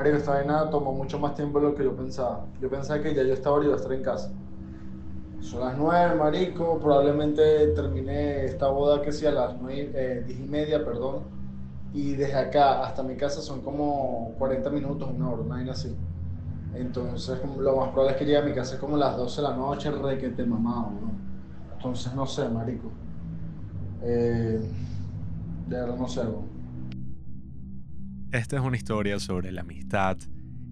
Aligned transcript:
Marico, 0.00 0.16
esta 0.16 0.32
vaina 0.32 0.70
tomó 0.70 0.92
mucho 0.94 1.18
más 1.18 1.34
tiempo 1.34 1.60
de 1.60 1.66
lo 1.68 1.74
que 1.74 1.84
yo 1.84 1.94
pensaba. 1.94 2.50
Yo 2.58 2.70
pensaba 2.70 3.02
que 3.02 3.14
ya 3.14 3.22
yo 3.22 3.34
estaba 3.34 3.62
iba 3.62 3.74
a 3.74 3.76
estar 3.76 3.92
en 3.92 4.02
casa. 4.02 4.34
Son 5.38 5.60
las 5.60 5.76
nueve, 5.76 6.14
marico. 6.16 6.78
Probablemente 6.80 7.68
terminé 7.74 8.44
esta 8.44 8.68
boda 8.68 9.02
que 9.02 9.12
sea 9.12 9.30
a 9.30 9.32
las 9.34 9.60
nueve, 9.60 9.92
eh, 9.94 10.22
diez 10.26 10.40
y 10.40 10.46
media, 10.48 10.84
perdón. 10.84 11.34
Y 11.92 12.14
desde 12.16 12.36
acá 12.36 12.84
hasta 12.84 13.02
mi 13.04 13.16
casa 13.16 13.42
son 13.42 13.62
como 13.62 14.36
40 14.38 14.70
minutos, 14.70 15.10
una 15.10 15.30
hora, 15.30 15.42
una 15.42 15.56
vaina 15.56 15.72
así. 15.72 16.04
Entonces, 16.72 17.40
lo 17.58 17.76
más 17.76 17.90
probable 17.90 18.12
es 18.12 18.18
que 18.18 18.26
llegue 18.26 18.38
a 18.38 18.42
mi 18.42 18.54
casa 18.54 18.78
como 18.78 18.96
las 18.98 19.16
12 19.16 19.42
de 19.42 19.48
la 19.48 19.56
noche, 19.56 19.90
requete 19.92 20.46
mamado, 20.46 20.92
¿no? 21.00 21.26
Entonces, 21.72 22.14
no 22.14 22.26
sé, 22.26 22.48
marico. 22.50 23.00
Eh, 24.00 24.74
no 25.66 26.08
sé, 26.08 26.22
bro. 26.24 26.49
Esta 28.32 28.56
es 28.56 28.62
una 28.62 28.76
historia 28.76 29.18
sobre 29.18 29.50
la 29.50 29.62
amistad 29.62 30.16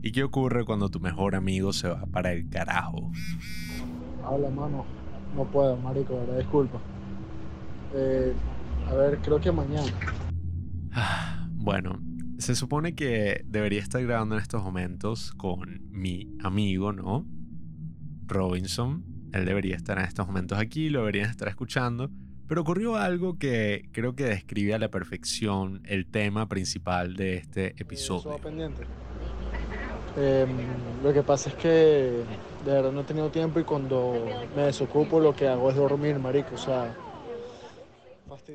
y 0.01 0.13
qué 0.13 0.23
ocurre 0.23 0.65
cuando 0.65 0.91
tu 0.91 1.01
mejor 1.01 1.35
amigo 1.35 1.73
se 1.73 1.89
va 1.89 2.07
para 2.07 2.33
el 2.33 2.49
carajo. 2.49 3.11
Habla, 4.25 4.49
mano. 4.49 4.87
No 5.35 5.45
puedo, 5.45 5.77
marico, 5.77 6.21
¿verdad? 6.21 6.39
Disculpa. 6.39 6.79
Eh, 7.95 8.33
a 8.89 8.95
ver, 8.95 9.19
creo 9.19 9.41
que 9.41 9.53
mañana. 9.53 9.93
Bueno, 11.61 12.01
se 12.39 12.55
supone 12.55 12.95
que 12.95 13.43
debería 13.45 13.81
estar 13.81 14.03
grabando 14.03 14.37
en 14.37 14.41
estos 14.41 14.63
momentos 14.63 15.33
con 15.33 15.81
mi 15.91 16.33
amigo, 16.43 16.93
¿no? 16.93 17.27
Robinson. 18.27 19.05
Él 19.33 19.45
debería 19.45 19.77
estar 19.77 19.99
en 19.99 20.05
estos 20.05 20.27
momentos 20.27 20.57
aquí, 20.57 20.89
lo 20.89 21.01
deberían 21.01 21.29
estar 21.29 21.49
escuchando. 21.49 22.11
Pero 22.49 22.63
ocurrió 22.63 22.97
algo 22.97 23.39
que 23.39 23.89
creo 23.93 24.17
que 24.17 24.25
describe 24.25 24.75
a 24.75 24.79
la 24.79 24.91
perfección 24.91 25.83
el 25.85 26.11
tema 26.11 26.49
principal 26.49 27.15
de 27.15 27.37
este 27.37 27.75
episodio. 27.81 28.39
pendiente. 28.39 28.85
Em, 30.17 30.49
lo 31.05 31.13
que 31.13 31.23
pasa 31.23 31.51
es 31.51 31.55
que 31.57 31.69
de 31.69 32.73
verdad 32.73 32.91
no 32.91 33.03
he 33.03 33.05
tenido 33.05 33.31
tiempo 33.31 33.61
y 33.61 33.65
cuando 33.65 34.27
me 34.57 34.63
desocupo 34.63 35.21
lo 35.21 35.37
que 35.37 35.47
hago 35.47 35.71
es 35.71 35.77
dormir, 35.77 36.19
marico. 36.19 36.55
O 36.55 36.59
sea, 36.59 36.97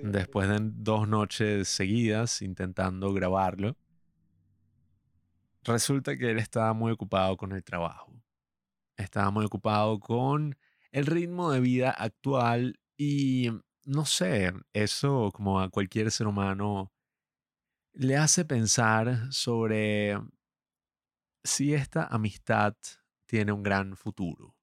Después 0.02 0.50
de 0.50 0.58
dos 0.60 1.08
noches 1.08 1.68
seguidas 1.68 2.42
intentando 2.42 3.14
grabarlo, 3.14 3.76
resulta 5.64 6.18
que 6.18 6.32
él 6.32 6.40
estaba 6.40 6.74
muy 6.74 6.92
ocupado 6.92 7.38
con 7.38 7.52
el 7.52 7.64
trabajo. 7.64 8.12
Estaba 8.98 9.32
muy 9.32 9.46
ocupado 9.46 10.00
con 10.00 10.56
el 10.92 11.06
ritmo 11.06 11.52
de 11.52 11.60
vida 11.60 11.92
actual 11.92 12.80
y 12.98 13.50
no 13.86 14.06
sé, 14.06 14.54
eso 14.74 15.32
como 15.34 15.60
a 15.60 15.70
cualquier 15.70 16.12
ser 16.12 16.28
humano 16.28 16.92
le 17.94 18.18
hace 18.18 18.46
pensar 18.46 19.32
sobre 19.32 20.18
si 21.44 21.74
esta 21.74 22.06
amistad 22.06 22.76
tiene 23.26 23.52
un 23.52 23.64
gran 23.64 23.96
futuro. 23.96 24.56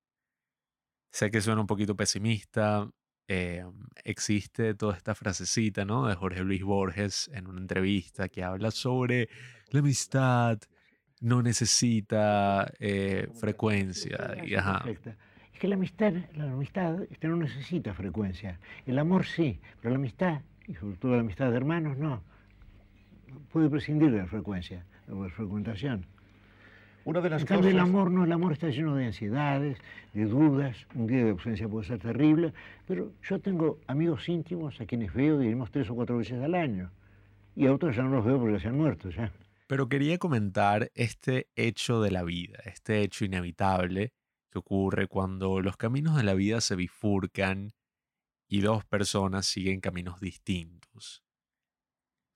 Sé 1.13 1.31
que 1.31 1.41
suena 1.41 1.61
un 1.61 1.67
poquito 1.67 1.97
pesimista. 1.97 2.89
Eh, 3.29 3.65
existe 4.05 4.75
toda 4.75 4.97
esta 4.97 5.15
frasecita, 5.15 5.85
¿no? 5.85 6.07
De 6.07 6.15
Jorge 6.17 6.43
Luis 6.43 6.63
Borges 6.63 7.31
en 7.33 7.47
una 7.47 7.61
entrevista 7.61 8.29
que 8.29 8.43
habla 8.43 8.71
sobre 8.71 9.29
la 9.69 9.81
amistad 9.81 10.59
no 11.21 11.43
necesita 11.43 12.73
eh, 12.79 13.29
frecuencia. 13.35 14.37
Y, 14.45 14.55
ajá 14.55 14.85
que 15.61 15.69
la 15.69 15.75
amistad, 15.75 16.15
la 16.37 16.51
amistad 16.51 16.97
no 17.21 17.37
necesita 17.37 17.93
frecuencia. 17.93 18.59
El 18.87 18.99
amor 18.99 19.27
sí, 19.27 19.61
pero 19.81 19.91
la 19.91 19.99
amistad, 19.99 20.41
y 20.67 20.75
sobre 20.75 20.97
todo 20.97 21.13
la 21.13 21.21
amistad 21.21 21.51
de 21.51 21.57
hermanos, 21.59 21.99
no. 21.99 22.23
Puede 23.53 23.69
prescindir 23.69 24.11
de 24.11 24.19
la 24.19 24.27
frecuencia, 24.27 24.87
de 25.07 25.15
la 25.15 25.29
frecuentación. 25.29 26.07
Una 27.05 27.21
de 27.21 27.29
las 27.29 27.43
en 27.43 27.47
cambio, 27.47 27.69
el 27.69 27.79
amor 27.79 28.11
no, 28.11 28.25
el 28.25 28.33
amor 28.33 28.53
está 28.53 28.71
lleno 28.71 28.97
de 28.97 29.05
ansiedades, 29.05 29.77
de 30.15 30.25
dudas, 30.25 30.87
un 30.95 31.07
día 31.07 31.25
de 31.25 31.31
ausencia 31.31 31.69
puede 31.69 31.87
ser 31.87 31.99
terrible, 31.99 32.55
pero 32.87 33.13
yo 33.23 33.39
tengo 33.39 33.81
amigos 33.87 34.31
íntimos 34.31 34.81
a 34.81 34.87
quienes 34.87 35.13
veo, 35.13 35.39
diríamos, 35.39 35.71
tres 35.71 35.91
o 35.91 35.95
cuatro 35.95 36.17
veces 36.17 36.43
al 36.43 36.55
año, 36.55 36.91
y 37.55 37.67
a 37.67 37.75
otros 37.75 37.95
ya 37.95 38.03
no 38.03 38.09
los 38.09 38.25
veo 38.25 38.41
porque 38.41 38.61
se 38.61 38.69
han 38.69 38.79
muerto 38.79 39.11
ya. 39.11 39.31
Pero 39.67 39.91
quería 39.91 40.17
comentar 40.17 40.91
este 40.95 41.49
hecho 41.55 42.01
de 42.01 42.11
la 42.11 42.23
vida, 42.23 42.61
este 42.65 43.03
hecho 43.03 43.27
inevitable, 43.27 44.15
que 44.51 44.59
ocurre 44.59 45.07
cuando 45.07 45.61
los 45.61 45.77
caminos 45.77 46.17
de 46.17 46.25
la 46.25 46.35
vida 46.35 46.61
se 46.61 46.77
bifurcan 46.77 47.73
y 48.49 48.61
dos 48.61 48.85
personas 48.85 49.47
siguen 49.47 49.81
caminos 49.81 50.21
distintos. 50.21 51.23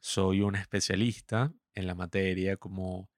Soy 0.00 0.40
un 0.42 0.54
especialista 0.54 1.52
en 1.74 1.86
la 1.86 1.94
materia 1.94 2.56
como 2.56 3.10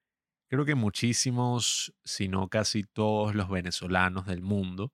creo 0.49 0.65
que 0.65 0.75
muchísimos, 0.75 1.93
si 2.03 2.27
no 2.27 2.49
casi 2.49 2.83
todos 2.83 3.35
los 3.35 3.49
venezolanos 3.49 4.25
del 4.25 4.41
mundo, 4.41 4.93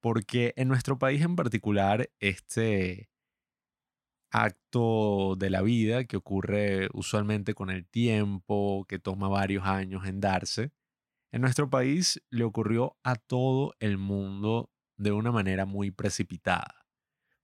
porque 0.00 0.54
en 0.56 0.68
nuestro 0.68 0.98
país 0.98 1.22
en 1.22 1.36
particular 1.36 2.10
este 2.20 3.10
acto 4.30 5.34
de 5.36 5.50
la 5.50 5.62
vida 5.62 6.04
que 6.04 6.16
ocurre 6.16 6.88
usualmente 6.92 7.54
con 7.54 7.70
el 7.70 7.86
tiempo, 7.86 8.86
que 8.88 8.98
toma 8.98 9.28
varios 9.28 9.66
años 9.66 10.06
en 10.06 10.20
darse, 10.20 10.72
en 11.32 11.42
nuestro 11.42 11.70
país 11.70 12.20
le 12.30 12.44
ocurrió 12.44 12.96
a 13.04 13.14
todo 13.14 13.74
el 13.78 13.98
mundo 13.98 14.70
de 14.96 15.12
una 15.12 15.30
manera 15.30 15.64
muy 15.64 15.90
precipitada. 15.90 16.86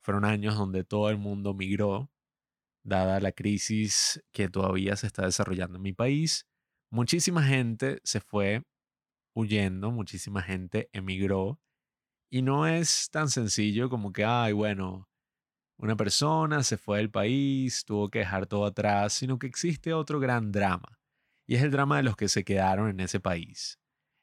Fueron 0.02 0.24
años 0.24 0.56
donde 0.56 0.84
todo 0.84 1.08
el 1.10 1.18
mundo 1.18 1.54
migró, 1.54 2.10
dada 2.84 3.20
la 3.20 3.32
crisis 3.32 4.22
que 4.32 4.48
todavía 4.48 4.96
se 4.96 5.06
está 5.06 5.24
desarrollando 5.24 5.76
en 5.76 5.82
mi 5.82 5.92
país. 5.92 6.46
Muchísima 6.90 7.42
gente 7.44 8.00
se 8.04 8.20
fue 8.20 8.64
huyendo, 9.34 9.90
muchísima 9.90 10.42
gente 10.42 10.90
emigró. 10.92 11.60
Y 12.30 12.42
no 12.42 12.66
es 12.66 13.08
tan 13.10 13.30
sencillo 13.30 13.88
como 13.88 14.12
que, 14.12 14.24
ay, 14.24 14.52
bueno, 14.52 15.08
una 15.78 15.96
persona 15.96 16.62
se 16.64 16.76
fue 16.76 16.98
del 16.98 17.10
país, 17.10 17.84
tuvo 17.84 18.10
que 18.10 18.20
dejar 18.20 18.46
todo 18.46 18.66
atrás, 18.66 19.12
sino 19.12 19.38
que 19.38 19.46
existe 19.46 19.92
otro 19.92 20.18
gran 20.18 20.50
drama 20.50 20.95
y 21.46 21.56
es 21.56 21.62
el 21.62 21.70
drama 21.70 21.98
de 21.98 22.02
los 22.02 22.16
que 22.16 22.28
se 22.28 22.44
quedaron 22.44 22.90
en 22.90 23.00
ese 23.00 23.20
país. 23.20 23.78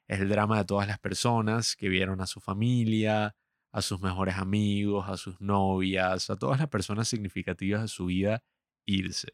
Es 0.08 0.20
el 0.20 0.28
drama 0.28 0.58
de 0.58 0.64
todas 0.64 0.86
las 0.86 0.98
personas 0.98 1.76
que 1.76 1.88
vieron 1.88 2.20
a 2.20 2.26
su 2.26 2.40
familia, 2.40 3.34
a 3.72 3.82
sus 3.82 4.00
mejores 4.00 4.36
amigos, 4.36 5.08
a 5.08 5.16
sus 5.16 5.40
novias, 5.40 6.30
a 6.30 6.36
todas 6.36 6.60
las 6.60 6.68
personas 6.68 7.08
significativas 7.08 7.82
de 7.82 7.88
su 7.88 8.06
vida 8.06 8.42
irse. 8.86 9.32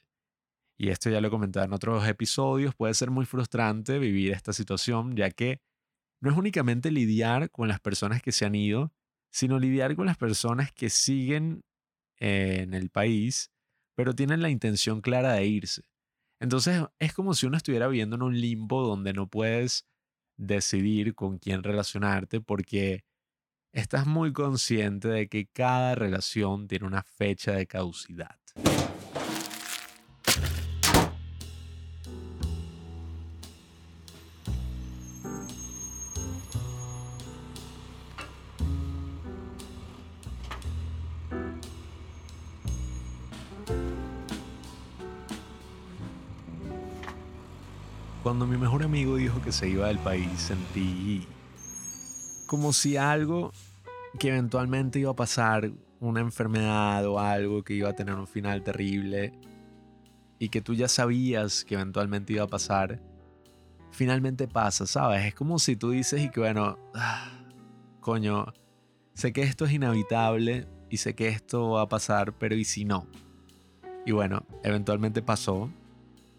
Y 0.78 0.88
esto 0.88 1.10
ya 1.10 1.20
lo 1.20 1.28
he 1.28 1.30
comentado 1.30 1.66
en 1.66 1.72
otros 1.74 2.06
episodios, 2.08 2.74
puede 2.74 2.94
ser 2.94 3.10
muy 3.10 3.26
frustrante 3.26 3.98
vivir 3.98 4.32
esta 4.32 4.52
situación, 4.54 5.14
ya 5.14 5.30
que 5.30 5.60
no 6.22 6.30
es 6.30 6.36
únicamente 6.36 6.90
lidiar 6.90 7.50
con 7.50 7.68
las 7.68 7.80
personas 7.80 8.22
que 8.22 8.32
se 8.32 8.46
han 8.46 8.54
ido, 8.54 8.92
sino 9.30 9.58
lidiar 9.58 9.94
con 9.96 10.06
las 10.06 10.16
personas 10.16 10.72
que 10.72 10.88
siguen 10.88 11.62
en 12.18 12.74
el 12.74 12.90
país, 12.90 13.50
pero 13.94 14.14
tienen 14.14 14.40
la 14.42 14.50
intención 14.50 15.00
clara 15.02 15.34
de 15.34 15.46
irse. 15.46 15.89
Entonces 16.40 16.82
es 16.98 17.12
como 17.12 17.34
si 17.34 17.46
uno 17.46 17.56
estuviera 17.56 17.86
viviendo 17.86 18.16
en 18.16 18.22
un 18.22 18.40
limbo 18.40 18.82
donde 18.86 19.12
no 19.12 19.28
puedes 19.28 19.86
decidir 20.38 21.14
con 21.14 21.38
quién 21.38 21.62
relacionarte 21.62 22.40
porque 22.40 23.04
estás 23.72 24.06
muy 24.06 24.32
consciente 24.32 25.08
de 25.08 25.28
que 25.28 25.46
cada 25.46 25.94
relación 25.94 26.66
tiene 26.66 26.86
una 26.86 27.02
fecha 27.02 27.52
de 27.52 27.66
caducidad. 27.66 28.38
Cuando 48.30 48.46
mi 48.46 48.56
mejor 48.56 48.84
amigo 48.84 49.16
dijo 49.16 49.42
que 49.42 49.50
se 49.50 49.68
iba 49.68 49.88
del 49.88 49.98
país, 49.98 50.30
sentí 50.38 51.26
como 52.46 52.72
si 52.72 52.96
algo 52.96 53.50
que 54.20 54.28
eventualmente 54.28 55.00
iba 55.00 55.10
a 55.10 55.16
pasar, 55.16 55.72
una 55.98 56.20
enfermedad 56.20 57.04
o 57.06 57.18
algo 57.18 57.64
que 57.64 57.74
iba 57.74 57.88
a 57.88 57.96
tener 57.96 58.14
un 58.14 58.28
final 58.28 58.62
terrible 58.62 59.32
y 60.38 60.48
que 60.48 60.60
tú 60.60 60.74
ya 60.74 60.86
sabías 60.86 61.64
que 61.64 61.74
eventualmente 61.74 62.34
iba 62.34 62.44
a 62.44 62.46
pasar, 62.46 63.02
finalmente 63.90 64.46
pasa, 64.46 64.86
¿sabes? 64.86 65.26
Es 65.26 65.34
como 65.34 65.58
si 65.58 65.74
tú 65.74 65.90
dices 65.90 66.22
y 66.22 66.30
que 66.30 66.38
bueno, 66.38 66.78
ah, 66.94 67.32
coño, 67.98 68.46
sé 69.12 69.32
que 69.32 69.42
esto 69.42 69.64
es 69.64 69.72
inevitable 69.72 70.68
y 70.88 70.98
sé 70.98 71.16
que 71.16 71.26
esto 71.26 71.70
va 71.70 71.82
a 71.82 71.88
pasar, 71.88 72.32
pero 72.38 72.54
¿y 72.54 72.64
si 72.64 72.84
no? 72.84 73.08
Y 74.06 74.12
bueno, 74.12 74.46
eventualmente 74.62 75.20
pasó 75.20 75.68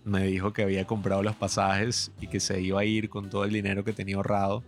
me 0.03 0.24
dijo 0.25 0.53
que 0.53 0.63
había 0.63 0.86
comprado 0.86 1.24
los 1.24 1.36
pasajes 1.36 2.12
y 2.19 2.27
que 2.27 2.39
se 2.39 2.62
iba 2.62 2.81
a 2.81 2.86
ir 2.86 3.09
con 3.09 3.30
todo 3.30 3.45
el 3.45 3.51
dinero 3.51 3.83
que 3.83 3.94
tenía 3.94 4.15
ahorrado 4.15 4.63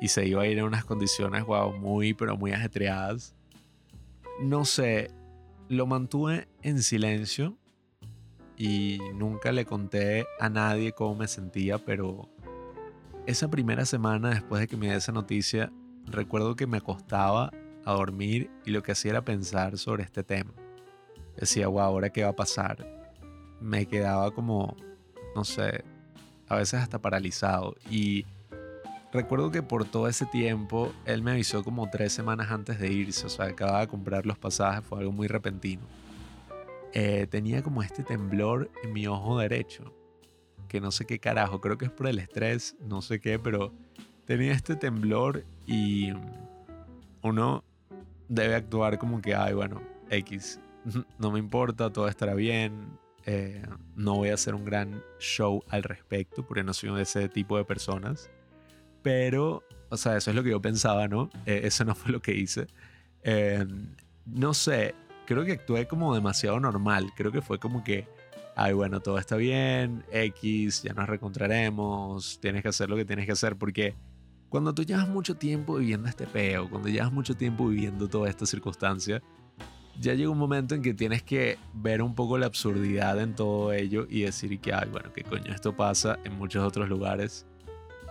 y 0.00 0.08
se 0.08 0.26
iba 0.26 0.42
a 0.42 0.46
ir 0.46 0.58
en 0.58 0.64
unas 0.64 0.84
condiciones, 0.84 1.44
wow, 1.44 1.72
muy, 1.76 2.14
pero 2.14 2.36
muy 2.36 2.52
ajetreadas. 2.52 3.34
No 4.40 4.64
sé, 4.64 5.10
lo 5.68 5.86
mantuve 5.86 6.48
en 6.62 6.82
silencio 6.82 7.56
y 8.56 8.98
nunca 9.14 9.52
le 9.52 9.64
conté 9.64 10.26
a 10.40 10.48
nadie 10.48 10.92
cómo 10.92 11.16
me 11.16 11.28
sentía, 11.28 11.78
pero 11.78 12.28
esa 13.26 13.48
primera 13.48 13.84
semana 13.84 14.30
después 14.30 14.60
de 14.60 14.68
que 14.68 14.76
me 14.76 14.86
dio 14.86 14.96
esa 14.96 15.12
noticia, 15.12 15.72
recuerdo 16.06 16.56
que 16.56 16.66
me 16.66 16.78
acostaba 16.78 17.50
a 17.84 17.92
dormir 17.92 18.50
y 18.64 18.70
lo 18.70 18.82
que 18.82 18.92
hacía 18.92 19.12
era 19.12 19.22
pensar 19.22 19.78
sobre 19.78 20.04
este 20.04 20.22
tema. 20.22 20.52
Decía, 21.36 21.68
wow, 21.68 21.80
¿ahora 21.80 22.10
qué 22.10 22.22
va 22.22 22.30
a 22.30 22.36
pasar? 22.36 22.97
Me 23.60 23.86
quedaba 23.86 24.30
como, 24.30 24.76
no 25.34 25.44
sé, 25.44 25.84
a 26.48 26.56
veces 26.56 26.80
hasta 26.80 27.00
paralizado. 27.00 27.76
Y 27.90 28.24
recuerdo 29.12 29.50
que 29.50 29.62
por 29.62 29.84
todo 29.84 30.08
ese 30.08 30.26
tiempo, 30.26 30.92
él 31.04 31.22
me 31.22 31.32
avisó 31.32 31.64
como 31.64 31.90
tres 31.90 32.12
semanas 32.12 32.50
antes 32.50 32.78
de 32.78 32.92
irse, 32.92 33.26
o 33.26 33.30
sea, 33.30 33.46
acababa 33.46 33.80
de 33.80 33.88
comprar 33.88 34.26
los 34.26 34.38
pasajes, 34.38 34.84
fue 34.84 35.00
algo 35.00 35.12
muy 35.12 35.28
repentino. 35.28 35.82
Eh, 36.92 37.26
tenía 37.30 37.62
como 37.62 37.82
este 37.82 38.02
temblor 38.02 38.70
en 38.82 38.92
mi 38.92 39.06
ojo 39.06 39.38
derecho 39.38 39.92
que 40.68 40.80
no 40.80 40.92
sé 40.92 41.06
qué 41.06 41.18
carajo, 41.18 41.60
creo 41.60 41.78
que 41.78 41.86
es 41.86 41.90
por 41.90 42.06
el 42.06 42.18
estrés, 42.18 42.76
no 42.80 43.02
sé 43.02 43.20
qué, 43.20 43.38
pero 43.38 43.72
tenía 44.26 44.52
este 44.52 44.76
temblor 44.76 45.44
y 45.66 46.12
uno 47.22 47.64
debe 48.28 48.54
actuar 48.54 48.98
como 48.98 49.20
que, 49.20 49.34
ay, 49.34 49.54
bueno, 49.54 49.80
X, 50.10 50.60
no 51.18 51.32
me 51.32 51.38
importa, 51.38 51.90
todo 51.90 52.06
estará 52.06 52.34
bien, 52.34 52.86
eh, 53.30 53.62
no 53.94 54.14
voy 54.14 54.30
a 54.30 54.34
hacer 54.34 54.54
un 54.54 54.64
gran 54.64 55.02
show 55.18 55.62
al 55.68 55.82
respecto, 55.82 56.46
porque 56.46 56.64
no 56.64 56.72
soy 56.72 56.94
de 56.96 57.02
ese 57.02 57.28
tipo 57.28 57.58
de 57.58 57.64
personas, 57.66 58.30
pero, 59.02 59.62
o 59.90 59.98
sea, 59.98 60.16
eso 60.16 60.30
es 60.30 60.36
lo 60.36 60.42
que 60.42 60.48
yo 60.48 60.62
pensaba, 60.62 61.08
¿no? 61.08 61.28
Eh, 61.44 61.60
eso 61.64 61.84
no 61.84 61.94
fue 61.94 62.10
lo 62.10 62.22
que 62.22 62.34
hice. 62.34 62.68
Eh, 63.22 63.66
no 64.24 64.54
sé, 64.54 64.94
creo 65.26 65.44
que 65.44 65.52
actué 65.52 65.86
como 65.86 66.14
demasiado 66.14 66.58
normal, 66.58 67.10
creo 67.14 67.30
que 67.30 67.42
fue 67.42 67.58
como 67.58 67.84
que 67.84 68.08
ay, 68.56 68.72
bueno, 68.72 69.00
todo 69.00 69.18
está 69.18 69.36
bien, 69.36 70.04
X, 70.10 70.82
ya 70.82 70.94
nos 70.94 71.06
reencontraremos, 71.06 72.40
tienes 72.40 72.62
que 72.62 72.70
hacer 72.70 72.88
lo 72.88 72.96
que 72.96 73.04
tienes 73.04 73.26
que 73.26 73.32
hacer, 73.32 73.56
porque 73.56 73.94
cuando 74.48 74.74
tú 74.74 74.84
llevas 74.84 75.08
mucho 75.08 75.36
tiempo 75.36 75.76
viviendo 75.76 76.08
este 76.08 76.26
peo, 76.26 76.68
cuando 76.68 76.88
llevas 76.88 77.12
mucho 77.12 77.36
tiempo 77.36 77.68
viviendo 77.68 78.08
toda 78.08 78.28
esta 78.30 78.46
circunstancia, 78.46 79.22
ya 80.00 80.14
llega 80.14 80.30
un 80.30 80.38
momento 80.38 80.74
en 80.74 80.82
que 80.82 80.94
tienes 80.94 81.22
que 81.22 81.58
ver 81.74 82.02
un 82.02 82.14
poco 82.14 82.38
la 82.38 82.46
absurdidad 82.46 83.20
en 83.20 83.34
todo 83.34 83.72
ello 83.72 84.06
y 84.08 84.22
decir 84.22 84.58
que, 84.60 84.72
ay, 84.72 84.88
bueno, 84.90 85.12
qué 85.12 85.24
coño, 85.24 85.52
esto 85.52 85.74
pasa 85.74 86.18
en 86.24 86.36
muchos 86.38 86.64
otros 86.64 86.88
lugares, 86.88 87.46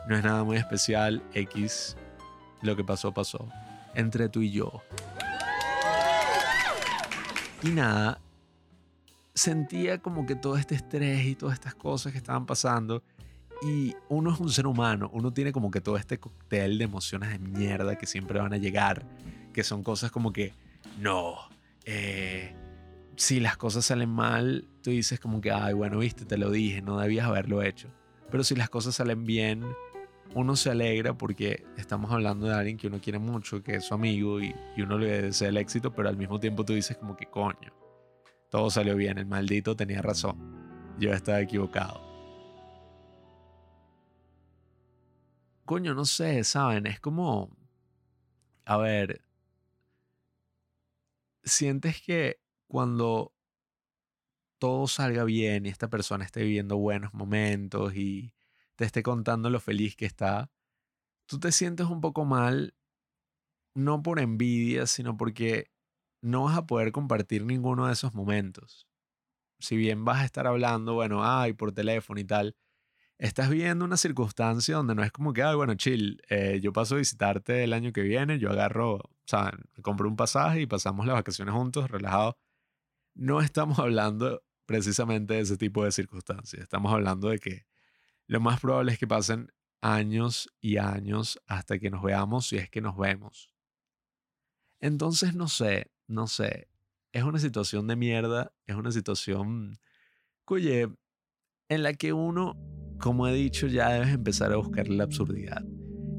no 0.07 0.17
es 0.17 0.23
nada 0.23 0.43
muy 0.43 0.57
especial, 0.57 1.23
X, 1.33 1.95
lo 2.61 2.75
que 2.75 2.83
pasó, 2.83 3.13
pasó, 3.13 3.47
entre 3.95 4.29
tú 4.29 4.41
y 4.41 4.51
yo. 4.51 4.81
Y 7.63 7.69
nada, 7.69 8.19
sentía 9.33 9.99
como 9.99 10.25
que 10.25 10.35
todo 10.35 10.57
este 10.57 10.75
estrés 10.75 11.25
y 11.25 11.35
todas 11.35 11.55
estas 11.55 11.75
cosas 11.75 12.11
que 12.11 12.17
estaban 12.17 12.45
pasando. 12.45 13.03
Y 13.63 13.95
uno 14.09 14.31
es 14.31 14.39
un 14.39 14.51
ser 14.51 14.67
humano, 14.67 15.09
uno 15.13 15.33
tiene 15.33 15.51
como 15.51 15.71
que 15.71 15.81
todo 15.81 15.97
este 15.97 16.19
cóctel 16.19 16.77
de 16.77 16.83
emociones 16.83 17.31
de 17.31 17.39
mierda 17.39 17.95
que 17.95 18.05
siempre 18.05 18.39
van 18.39 18.53
a 18.53 18.57
llegar, 18.57 19.03
que 19.51 19.63
son 19.63 19.81
cosas 19.81 20.11
como 20.11 20.31
que, 20.31 20.53
no, 20.99 21.37
eh, 21.87 22.55
si 23.15 23.39
las 23.39 23.57
cosas 23.57 23.85
salen 23.85 24.09
mal, 24.09 24.67
tú 24.83 24.91
dices 24.91 25.19
como 25.19 25.41
que, 25.41 25.51
ay, 25.51 25.73
bueno, 25.73 25.97
viste, 25.97 26.25
te 26.25 26.37
lo 26.37 26.51
dije, 26.51 26.83
no 26.83 26.99
debías 26.99 27.25
haberlo 27.25 27.63
hecho. 27.63 27.89
Pero 28.29 28.43
si 28.43 28.55
las 28.55 28.69
cosas 28.69 28.93
salen 28.93 29.23
bien, 29.23 29.63
uno 30.35 30.55
se 30.55 30.69
alegra 30.69 31.17
porque 31.17 31.65
estamos 31.77 32.11
hablando 32.11 32.45
de 32.45 32.53
alguien 32.53 32.77
que 32.77 32.87
uno 32.87 33.01
quiere 33.01 33.17
mucho, 33.17 33.63
que 33.63 33.77
es 33.77 33.85
su 33.85 33.95
amigo 33.95 34.39
y, 34.39 34.53
y 34.75 34.83
uno 34.83 34.99
le 34.99 35.23
desea 35.23 35.49
el 35.49 35.57
éxito, 35.57 35.95
pero 35.95 36.09
al 36.09 36.17
mismo 36.17 36.39
tiempo 36.39 36.63
tú 36.63 36.73
dices 36.73 36.97
como 36.97 37.17
que, 37.17 37.25
coño 37.25 37.73
todo 38.49 38.69
salió 38.69 38.95
bien, 38.95 39.17
el 39.17 39.25
maldito 39.25 39.75
tenía 39.75 40.01
razón. 40.01 40.95
Yo 40.99 41.11
estaba 41.11 41.41
equivocado. 41.41 42.01
Coño, 45.65 45.93
no 45.93 46.05
sé, 46.05 46.43
¿saben? 46.43 46.87
Es 46.87 46.99
como... 46.99 47.49
A 48.65 48.77
ver... 48.77 49.26
Sientes 51.47 52.01
que 52.01 52.41
cuando 52.67 53.33
todo 54.59 54.87
salga 54.87 55.23
bien 55.23 55.65
y 55.65 55.69
esta 55.69 55.89
persona 55.89 56.25
esté 56.25 56.43
viviendo 56.43 56.77
buenos 56.77 57.13
momentos 57.13 57.95
y 57.95 58.33
te 58.75 58.85
esté 58.85 59.03
contando 59.03 59.49
lo 59.49 59.59
feliz 59.59 59.95
que 59.95 60.05
está, 60.05 60.51
tú 61.27 61.39
te 61.39 61.51
sientes 61.51 61.87
un 61.87 62.01
poco 62.01 62.25
mal, 62.25 62.75
no 63.75 64.01
por 64.01 64.19
envidia, 64.19 64.87
sino 64.87 65.17
porque 65.17 65.71
no 66.21 66.45
vas 66.45 66.57
a 66.57 66.65
poder 66.65 66.91
compartir 66.91 67.45
ninguno 67.45 67.87
de 67.87 67.93
esos 67.93 68.13
momentos. 68.13 68.87
Si 69.59 69.77
bien 69.77 70.05
vas 70.05 70.21
a 70.21 70.25
estar 70.25 70.47
hablando, 70.47 70.95
bueno, 70.95 71.23
ay, 71.23 71.53
por 71.53 71.71
teléfono 71.73 72.19
y 72.19 72.25
tal, 72.25 72.55
estás 73.17 73.49
viviendo 73.49 73.85
una 73.85 73.97
circunstancia 73.97 74.75
donde 74.75 74.95
no 74.95 75.03
es 75.03 75.11
como 75.11 75.33
que, 75.33 75.43
ay, 75.43 75.55
bueno, 75.55 75.75
chill, 75.75 76.21
eh, 76.29 76.59
yo 76.61 76.71
paso 76.73 76.95
a 76.95 76.99
visitarte 76.99 77.63
el 77.63 77.73
año 77.73 77.91
que 77.91 78.01
viene, 78.01 78.39
yo 78.39 78.51
agarro, 78.51 78.95
o 78.95 79.81
compro 79.81 80.07
un 80.07 80.15
pasaje 80.15 80.61
y 80.61 80.67
pasamos 80.67 81.05
las 81.05 81.15
vacaciones 81.15 81.53
juntos, 81.53 81.89
relajados. 81.89 82.35
No 83.15 83.41
estamos 83.41 83.79
hablando 83.79 84.43
precisamente 84.65 85.35
de 85.35 85.41
ese 85.41 85.57
tipo 85.57 85.83
de 85.83 85.91
circunstancias. 85.91 86.61
Estamos 86.61 86.93
hablando 86.93 87.29
de 87.29 87.39
que 87.39 87.65
lo 88.27 88.39
más 88.39 88.59
probable 88.59 88.91
es 88.91 88.99
que 88.99 89.07
pasen 89.07 89.51
años 89.81 90.49
y 90.59 90.77
años 90.77 91.39
hasta 91.47 91.79
que 91.79 91.89
nos 91.89 92.03
veamos 92.03 92.47
si 92.47 92.57
es 92.57 92.69
que 92.69 92.81
nos 92.81 92.97
vemos. 92.97 93.49
Entonces, 94.79 95.33
no 95.33 95.47
sé, 95.47 95.91
no 96.07 96.27
sé, 96.27 96.67
es 97.11 97.23
una 97.23 97.39
situación 97.39 97.87
de 97.87 97.95
mierda, 97.95 98.53
es 98.65 98.75
una 98.75 98.91
situación, 98.91 99.79
oye, 100.45 100.89
en 101.69 101.83
la 101.83 101.93
que 101.93 102.13
uno, 102.13 102.55
como 102.99 103.27
he 103.27 103.33
dicho, 103.33 103.67
ya 103.67 103.89
debes 103.89 104.09
empezar 104.09 104.51
a 104.51 104.57
buscar 104.57 104.87
la 104.87 105.03
absurdidad 105.03 105.63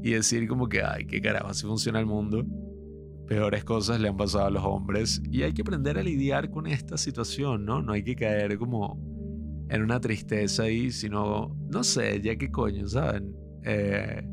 y 0.03 0.11
decir 0.11 0.47
como 0.47 0.69
que, 0.69 0.81
ay, 0.83 1.05
qué 1.05 1.21
carajo, 1.21 1.47
así 1.47 1.65
funciona 1.65 1.99
el 1.99 2.05
mundo. 2.05 2.45
Peores 3.27 3.63
cosas 3.63 3.99
le 3.99 4.09
han 4.09 4.17
pasado 4.17 4.45
a 4.45 4.49
los 4.49 4.63
hombres 4.63 5.21
y 5.31 5.43
hay 5.43 5.53
que 5.53 5.61
aprender 5.61 5.97
a 5.97 6.03
lidiar 6.03 6.49
con 6.49 6.65
esta 6.67 6.97
situación, 6.97 7.65
¿no? 7.65 7.81
No 7.81 7.93
hay 7.93 8.03
que 8.03 8.15
caer 8.15 8.57
como 8.57 8.97
en 9.69 9.83
una 9.83 9.99
tristeza 9.99 10.63
ahí, 10.63 10.91
sino, 10.91 11.55
no 11.69 11.83
sé, 11.83 12.21
ya 12.21 12.35
qué 12.37 12.49
coño, 12.49 12.87
¿saben? 12.87 13.35
Eh, 13.63 14.27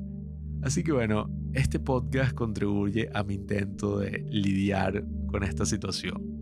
así 0.62 0.82
que 0.82 0.92
bueno, 0.92 1.28
este 1.52 1.78
podcast 1.78 2.32
contribuye 2.32 3.10
a 3.12 3.22
mi 3.22 3.34
intento 3.34 3.98
de 3.98 4.24
lidiar 4.30 5.04
con 5.26 5.42
esta 5.42 5.66
situación. 5.66 6.35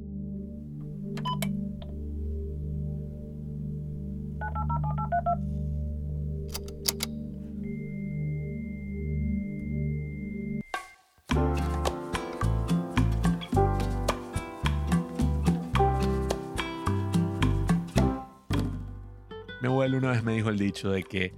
De 20.83 21.03
que 21.03 21.35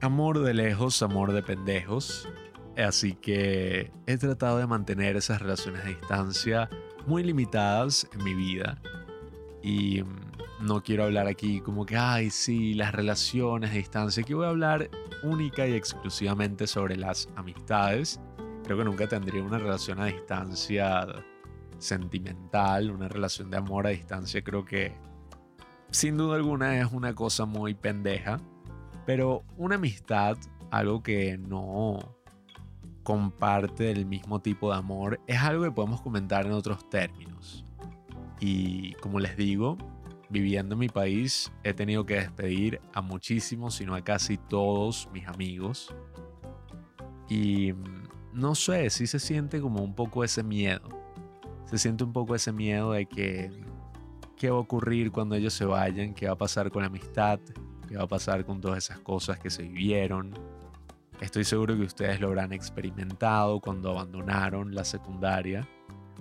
amor 0.00 0.40
de 0.40 0.54
lejos, 0.54 1.02
amor 1.02 1.32
de 1.32 1.42
pendejos, 1.42 2.28
Así 2.76 3.14
que 3.14 3.90
he 4.06 4.18
tratado 4.18 4.58
de 4.58 4.66
mantener 4.66 5.16
esas 5.16 5.40
relaciones 5.40 5.82
a 5.84 5.88
distancia 5.88 6.68
muy 7.06 7.22
limitadas 7.22 8.06
en 8.12 8.22
mi 8.22 8.34
vida. 8.34 8.80
Y 9.62 10.02
mm, 10.02 10.66
no 10.66 10.82
quiero 10.82 11.04
hablar 11.04 11.26
aquí 11.26 11.60
como 11.60 11.86
que, 11.86 11.96
ay, 11.96 12.28
sí, 12.28 12.74
las 12.74 12.92
relaciones 12.92 13.70
a 13.70 13.74
distancia. 13.74 14.22
Aquí 14.22 14.34
voy 14.34 14.44
a 14.44 14.50
hablar 14.50 14.90
única 15.22 15.66
y 15.66 15.72
exclusivamente 15.72 16.66
sobre 16.66 16.96
las 16.96 17.30
amistades. 17.36 18.20
Creo 18.64 18.76
que 18.76 18.84
nunca 18.84 19.08
tendría 19.08 19.42
una 19.42 19.58
relación 19.58 19.98
a 20.00 20.06
distancia 20.06 21.06
sentimental, 21.78 22.90
una 22.90 23.08
relación 23.08 23.50
de 23.50 23.56
amor 23.56 23.86
a 23.86 23.90
distancia. 23.90 24.42
Creo 24.42 24.66
que 24.66 24.92
sin 25.90 26.18
duda 26.18 26.36
alguna 26.36 26.78
es 26.78 26.92
una 26.92 27.14
cosa 27.14 27.46
muy 27.46 27.72
pendeja. 27.72 28.38
Pero 29.06 29.44
una 29.56 29.76
amistad, 29.76 30.36
algo 30.70 31.02
que 31.02 31.38
no 31.38 32.16
comparte 33.04 33.92
el 33.92 34.04
mismo 34.04 34.40
tipo 34.42 34.72
de 34.72 34.78
amor 34.78 35.20
es 35.28 35.38
algo 35.38 35.62
que 35.62 35.70
podemos 35.70 36.02
comentar 36.02 36.44
en 36.44 36.52
otros 36.52 36.90
términos. 36.90 37.64
Y 38.40 38.94
como 38.94 39.20
les 39.20 39.36
digo, 39.36 39.78
viviendo 40.28 40.74
en 40.74 40.80
mi 40.80 40.88
país 40.88 41.52
he 41.62 41.72
tenido 41.72 42.04
que 42.04 42.16
despedir 42.16 42.80
a 42.92 43.00
muchísimos, 43.00 43.76
sino 43.76 43.94
a 43.94 44.02
casi 44.02 44.36
todos 44.36 45.08
mis 45.12 45.26
amigos. 45.28 45.94
Y 47.28 47.72
mm, 47.72 48.08
no 48.32 48.56
sé, 48.56 48.90
si 48.90 49.06
se 49.06 49.20
siente 49.20 49.60
como 49.60 49.82
un 49.82 49.94
poco 49.94 50.24
ese 50.24 50.42
miedo. 50.42 50.88
Se 51.64 51.78
siente 51.78 52.02
un 52.02 52.12
poco 52.12 52.34
ese 52.34 52.52
miedo 52.52 52.92
de 52.92 53.06
que 53.06 53.50
qué 54.36 54.50
va 54.50 54.56
a 54.56 54.60
ocurrir 54.60 55.12
cuando 55.12 55.36
ellos 55.36 55.54
se 55.54 55.64
vayan, 55.64 56.12
qué 56.12 56.26
va 56.26 56.32
a 56.32 56.38
pasar 56.38 56.70
con 56.70 56.82
la 56.82 56.88
amistad, 56.88 57.40
qué 57.86 57.96
va 57.96 58.04
a 58.04 58.08
pasar 58.08 58.44
con 58.44 58.60
todas 58.60 58.78
esas 58.78 58.98
cosas 59.00 59.38
que 59.38 59.50
se 59.50 59.62
vivieron, 59.62 60.34
Estoy 61.20 61.44
seguro 61.44 61.74
que 61.76 61.82
ustedes 61.82 62.20
lo 62.20 62.28
habrán 62.28 62.52
experimentado 62.52 63.60
cuando 63.60 63.90
abandonaron 63.90 64.74
la 64.74 64.84
secundaria. 64.84 65.66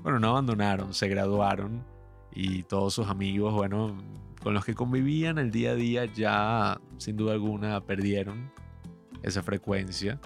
Bueno, 0.01 0.19
no 0.19 0.29
abandonaron, 0.29 0.93
se 0.93 1.09
graduaron 1.09 1.83
y 2.31 2.63
todos 2.63 2.93
sus 2.93 3.07
amigos, 3.07 3.53
bueno, 3.53 3.97
con 4.41 4.53
los 4.53 4.63
que 4.63 4.73
convivían 4.73 5.37
el 5.37 5.51
día 5.51 5.71
a 5.71 5.75
día 5.75 6.05
ya 6.05 6.79
sin 6.97 7.17
duda 7.17 7.33
alguna 7.33 7.81
perdieron 7.81 8.51
esa 9.21 9.41
frecuencia 9.41 10.19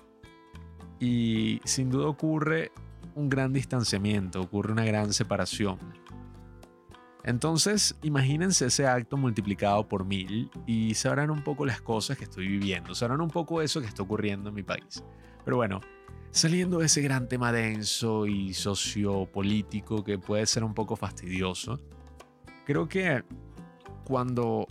y 1.00 1.62
sin 1.64 1.90
duda 1.90 2.08
ocurre 2.08 2.72
un 3.16 3.30
gran 3.30 3.54
distanciamiento, 3.54 4.42
ocurre 4.42 4.72
una 4.72 4.86
gran 4.86 5.14
separación. 5.14 5.80
Entonces, 7.24 7.98
imagínense 8.02 8.68
ese 8.68 8.88
acto 8.88 9.18
multiplicado 9.18 9.88
por 9.88 10.06
mil 10.06 10.50
y 10.66 10.94
sabrán 10.94 11.32
un 11.32 11.44
poco 11.44 11.66
las 11.66 11.82
cosas 11.82 12.18
que 12.18 12.24
estoy 12.24 12.48
viviendo, 12.48 12.96
sabrán 12.96 13.22
un 13.22 13.30
poco 13.30 13.62
eso 13.62 13.82
que 13.82 13.88
está 13.88 14.04
ocurriendo 14.04 14.50
en 14.50 14.56
mi 14.56 14.64
país. 14.64 15.04
Pero 15.44 15.58
bueno, 15.58 15.82
saliendo 16.32 16.80
de 16.80 16.86
ese 16.86 17.02
gran 17.02 17.28
tema 17.28 17.52
denso 17.52 18.26
y 18.26 18.54
sociopolítico 18.54 20.04
que 20.04 20.18
puede 20.18 20.46
ser 20.46 20.64
un 20.64 20.74
poco 20.74 20.96
fastidioso, 20.96 21.80
creo 22.66 22.88
que 22.88 23.24
cuando 24.06 24.66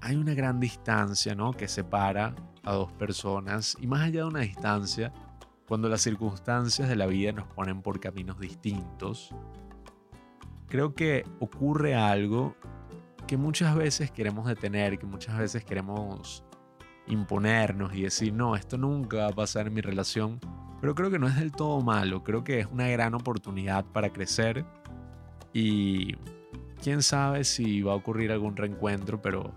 hay 0.00 0.16
una 0.16 0.34
gran 0.34 0.58
distancia 0.58 1.34
¿no? 1.34 1.52
que 1.52 1.68
separa 1.68 2.34
a 2.64 2.72
dos 2.72 2.92
personas 2.92 3.76
y 3.80 3.86
más 3.86 4.02
allá 4.02 4.22
de 4.22 4.28
una 4.28 4.40
distancia, 4.40 5.12
cuando 5.66 5.88
las 5.88 6.02
circunstancias 6.02 6.88
de 6.88 6.96
la 6.96 7.06
vida 7.06 7.32
nos 7.32 7.46
ponen 7.48 7.82
por 7.82 8.00
caminos 8.00 8.38
distintos, 8.38 9.34
creo 10.72 10.94
que 10.94 11.26
ocurre 11.38 11.94
algo 11.94 12.56
que 13.26 13.36
muchas 13.36 13.76
veces 13.76 14.10
queremos 14.10 14.46
detener, 14.46 14.98
que 14.98 15.04
muchas 15.04 15.36
veces 15.36 15.66
queremos 15.66 16.44
imponernos 17.06 17.94
y 17.94 18.04
decir, 18.04 18.32
no, 18.32 18.56
esto 18.56 18.78
nunca 18.78 19.18
va 19.18 19.26
a 19.26 19.32
pasar 19.32 19.66
en 19.66 19.74
mi 19.74 19.82
relación, 19.82 20.40
pero 20.80 20.94
creo 20.94 21.10
que 21.10 21.18
no 21.18 21.28
es 21.28 21.36
del 21.36 21.52
todo 21.52 21.82
malo, 21.82 22.24
creo 22.24 22.42
que 22.42 22.60
es 22.60 22.66
una 22.68 22.88
gran 22.88 23.12
oportunidad 23.12 23.84
para 23.84 24.14
crecer 24.14 24.64
y 25.52 26.16
quién 26.82 27.02
sabe 27.02 27.44
si 27.44 27.82
va 27.82 27.92
a 27.92 27.96
ocurrir 27.96 28.32
algún 28.32 28.56
reencuentro, 28.56 29.20
pero 29.20 29.52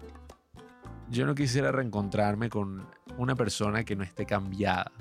yo 1.09 1.25
no 1.25 1.33
quisiera 1.33 1.71
reencontrarme 1.71 2.49
con 2.49 2.89
una 3.17 3.35
persona 3.35 3.85
que 3.85 3.95
no 3.95 4.03
esté 4.03 4.25
cambiada, 4.25 4.91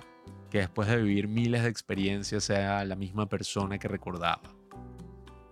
que 0.49 0.59
después 0.59 0.87
de 0.87 1.03
vivir 1.03 1.27
miles 1.27 1.65
de 1.65 1.71
experiencias 1.71 2.45
sea 2.45 2.85
la 2.85 2.95
misma 2.95 3.29
persona 3.29 3.81
que 3.81 3.89
recordaba. 3.89 4.54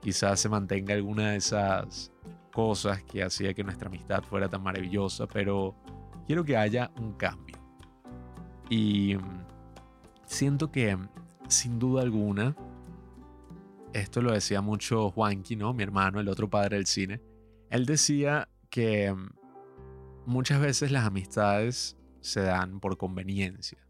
Quizás 0.03 0.41
se 0.41 0.49
mantenga 0.49 0.95
alguna 0.95 1.31
de 1.31 1.37
esas 1.37 2.13
cosas 2.53 3.03
que 3.05 3.23
hacía 3.23 3.55
que 3.55 3.65
nuestra 3.65 3.89
amistad 3.89 4.23
fuera 4.23 4.49
tan 4.49 4.63
maravillosa, 4.63 5.27
pero 5.27 5.77
quiero 6.27 6.45
que 6.45 6.57
haya 6.57 6.91
un 6.99 7.13
cambio. 7.15 7.57
Y 8.69 9.17
mm, 9.17 9.47
siento 10.27 10.71
que, 10.73 10.99
sin 11.49 11.79
duda 11.79 12.03
alguna, 12.03 12.57
esto 13.93 14.23
lo 14.23 14.33
decía 14.33 14.61
mucho 14.61 15.11
Juanqui, 15.11 15.57
¿no? 15.57 15.73
Mi 15.73 15.83
hermano, 15.83 16.21
el 16.21 16.29
otro 16.29 16.51
padre 16.51 16.77
del 16.77 16.87
cine. 16.87 17.21
Él 17.71 17.87
decía 17.87 18.49
que 18.71 19.13
mm, 19.13 19.31
muchas 20.27 20.61
veces 20.61 20.91
las 20.91 21.07
amistades 21.07 21.97
se 22.21 22.41
dan 22.41 22.81
por 22.81 22.97
conveniencia. 22.97 23.82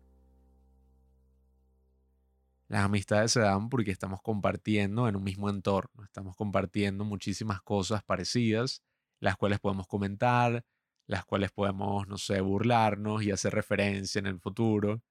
Las 2.73 2.85
amistades 2.87 3.33
se 3.33 3.41
dan 3.41 3.69
porque 3.69 3.91
estamos 3.91 4.23
compartiendo 4.23 5.07
en 5.07 5.15
un 5.15 5.23
mismo 5.23 5.51
entorno, 5.51 6.05
estamos 6.05 6.35
compartiendo 6.37 7.05
muchísimas 7.05 7.61
cosas 7.61 8.03
parecidas, 8.03 8.83
las 9.21 9.37
cuales 9.37 9.61
podemos 9.61 9.87
comentar, 9.87 10.65
las 11.07 11.27
cuales 11.27 11.51
podemos, 11.53 12.09
no 12.09 12.17
sé, 12.17 12.41
burlarnos 12.41 13.25
y 13.25 13.31
hacer 13.31 13.53
referencia 13.53 14.21
en 14.21 14.27
el 14.27 14.41
futuro. 14.41 15.03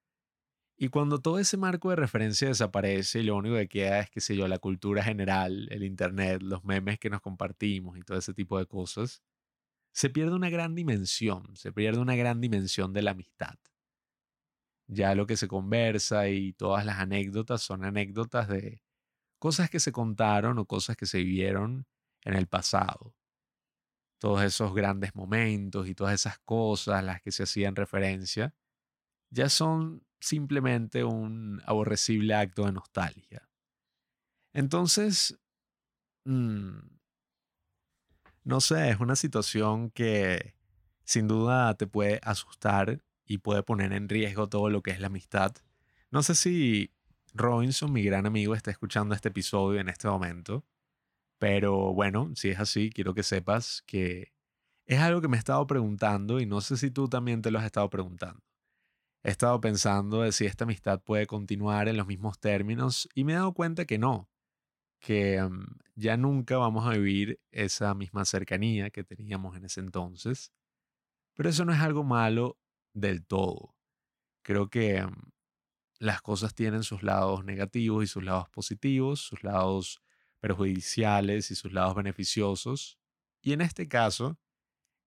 Y 0.76 0.88
cuando 0.88 1.20
todo 1.20 1.38
ese 1.38 1.56
marco 1.56 1.92
de 1.92 1.98
referencia 1.98 2.48
desaparece 2.48 3.20
y 3.20 3.24
lo 3.26 3.36
único 3.36 3.58
que 3.58 3.68
queda 3.68 4.00
es, 4.00 4.10
qué 4.10 4.22
sé 4.22 4.36
yo, 4.36 4.48
la 4.48 4.58
cultura 4.58 5.04
general, 5.04 5.68
el 5.70 5.84
internet, 5.84 6.42
los 6.42 6.64
memes 6.64 6.98
que 6.98 7.12
nos 7.12 7.22
compartimos 7.22 7.96
y 7.96 8.02
todo 8.02 8.18
ese 8.18 8.34
tipo 8.34 8.58
de 8.58 8.66
cosas, 8.66 9.22
se 9.92 10.10
pierde 10.10 10.34
una 10.34 10.50
gran 10.50 10.74
dimensión, 10.74 11.56
se 11.56 11.72
pierde 11.72 12.00
una 12.00 12.16
gran 12.16 12.42
dimensión 12.42 12.92
de 12.92 13.04
la 13.04 13.12
amistad. 13.12 13.60
Ya 14.94 15.16
lo 15.16 15.26
que 15.26 15.38
se 15.38 15.48
conversa 15.48 16.28
y 16.28 16.52
todas 16.52 16.86
las 16.86 17.00
anécdotas 17.00 17.62
son 17.62 17.86
anécdotas 17.86 18.50
de 18.50 18.84
cosas 19.40 19.70
que 19.70 19.80
se 19.80 19.94
contaron 19.94 20.60
o 20.60 20.66
cosas 20.66 20.98
que 20.98 21.06
se 21.06 21.20
vivieron 21.20 21.88
en 22.26 22.34
el 22.34 22.48
pasado. 22.48 23.16
Todos 24.20 24.44
esos 24.44 24.76
grandes 24.76 25.16
momentos 25.16 25.88
y 25.88 25.96
todas 25.96 26.14
esas 26.14 26.40
cosas 26.40 26.96
a 26.96 27.02
las 27.02 27.22
que 27.22 27.32
se 27.32 27.44
hacían 27.44 27.76
referencia 27.76 28.54
ya 29.32 29.48
son 29.48 30.06
simplemente 30.20 31.06
un 31.06 31.62
aborrecible 31.66 32.36
acto 32.36 32.66
de 32.66 32.74
nostalgia. 32.74 33.50
Entonces, 34.54 35.40
mm, 36.26 36.80
no 38.44 38.60
sé, 38.60 38.90
es 38.90 39.00
una 39.00 39.16
situación 39.16 39.90
que 39.92 40.56
sin 41.06 41.28
duda 41.30 41.76
te 41.76 41.88
puede 41.88 42.20
asustar 42.24 43.02
y 43.32 43.38
puede 43.38 43.64
poner 43.64 43.94
en 43.94 44.10
riesgo 44.10 44.50
todo 44.50 44.70
lo 44.70 44.84
que 44.84 44.92
es 44.92 45.00
la 45.00 45.08
amistad. 45.08 45.54
No 46.10 46.22
sé 46.22 46.36
si 46.36 46.92
Robinson, 47.34 47.94
mi 47.94 48.04
gran 48.04 48.26
amigo, 48.26 48.56
está 48.56 48.72
escuchando 48.72 49.16
este 49.16 49.30
episodio 49.30 49.80
en 49.80 49.88
este 49.88 50.10
momento, 50.10 50.66
pero 51.40 51.94
bueno, 51.94 52.30
si 52.36 52.50
es 52.50 52.60
así, 52.60 52.90
quiero 52.90 53.14
que 53.14 53.24
sepas 53.24 53.84
que 53.88 54.34
es 54.86 55.00
algo 55.00 55.22
que 55.22 55.30
me 55.30 55.38
he 55.38 55.40
estado 55.40 55.66
preguntando 55.66 56.42
y 56.42 56.46
no 56.46 56.60
sé 56.60 56.76
si 56.76 56.92
tú 56.92 57.08
también 57.08 57.42
te 57.42 57.52
lo 57.52 57.60
has 57.60 57.66
estado 57.66 57.90
preguntando. 57.90 58.44
He 59.24 59.30
estado 59.30 59.62
pensando 59.62 60.24
de 60.24 60.34
si 60.34 60.46
esta 60.46 60.66
amistad 60.66 61.02
puede 61.02 61.26
continuar 61.26 61.88
en 61.88 61.96
los 61.96 62.08
mismos 62.08 62.38
términos 62.38 63.08
y 63.16 63.24
me 63.24 63.32
he 63.32 63.36
dado 63.36 63.54
cuenta 63.54 63.86
que 63.86 63.98
no, 63.98 64.30
que 65.00 65.42
mm, 65.42 65.78
ya 65.96 66.18
nunca 66.18 66.58
vamos 66.58 66.86
a 66.86 66.98
vivir 66.98 67.40
esa 67.52 67.94
misma 67.94 68.26
cercanía 68.26 68.90
que 68.90 69.06
teníamos 69.06 69.56
en 69.56 69.64
ese 69.64 69.80
entonces. 69.80 70.52
Pero 71.34 71.48
eso 71.48 71.64
no 71.64 71.72
es 71.72 71.80
algo 71.80 72.04
malo 72.04 72.58
del 72.94 73.26
todo. 73.26 73.76
Creo 74.44 74.70
que 74.70 75.06
las 76.00 76.22
cosas 76.22 76.56
tienen 76.56 76.84
sus 76.84 77.04
lados 77.04 77.46
negativos 77.46 78.04
y 78.04 78.08
sus 78.08 78.24
lados 78.24 78.50
positivos, 78.50 79.22
sus 79.22 79.44
lados 79.44 80.02
perjudiciales 80.40 81.52
y 81.52 81.56
sus 81.56 81.74
lados 81.74 81.96
beneficiosos. 81.96 82.98
Y 83.42 83.54
en 83.54 83.62
este 83.62 83.88
caso, 83.88 84.40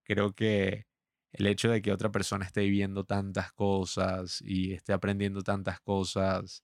creo 0.04 0.34
que 0.34 0.86
el 1.32 1.46
hecho 1.48 1.68
de 1.68 1.82
que 1.82 1.92
otra 1.92 2.12
persona 2.12 2.46
esté 2.46 2.60
viviendo 2.62 3.04
tantas 3.04 3.52
cosas 3.52 4.40
y 4.42 4.72
esté 4.72 4.92
aprendiendo 4.92 5.42
tantas 5.42 5.80
cosas 5.80 6.62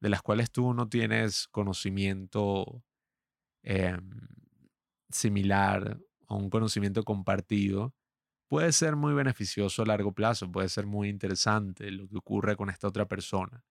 de 0.00 0.10
las 0.10 0.20
cuales 0.20 0.50
tú 0.50 0.74
no 0.74 0.88
tienes 0.90 1.48
conocimiento 1.48 2.84
em, 3.62 4.28
similar 5.08 5.98
o 6.28 6.36
un 6.36 6.50
conocimiento 6.50 7.02
compartido, 7.04 7.94
puede 8.54 8.70
ser 8.70 8.94
muy 8.94 9.14
beneficioso 9.14 9.82
a 9.82 9.86
largo 9.86 10.12
plazo, 10.12 10.48
puede 10.52 10.68
ser 10.68 10.86
muy 10.86 11.08
interesante 11.08 11.90
lo 11.90 12.08
que 12.08 12.16
ocurre 12.16 12.54
con 12.54 12.70
esta 12.70 12.86
otra 12.86 13.04
persona. 13.08 13.64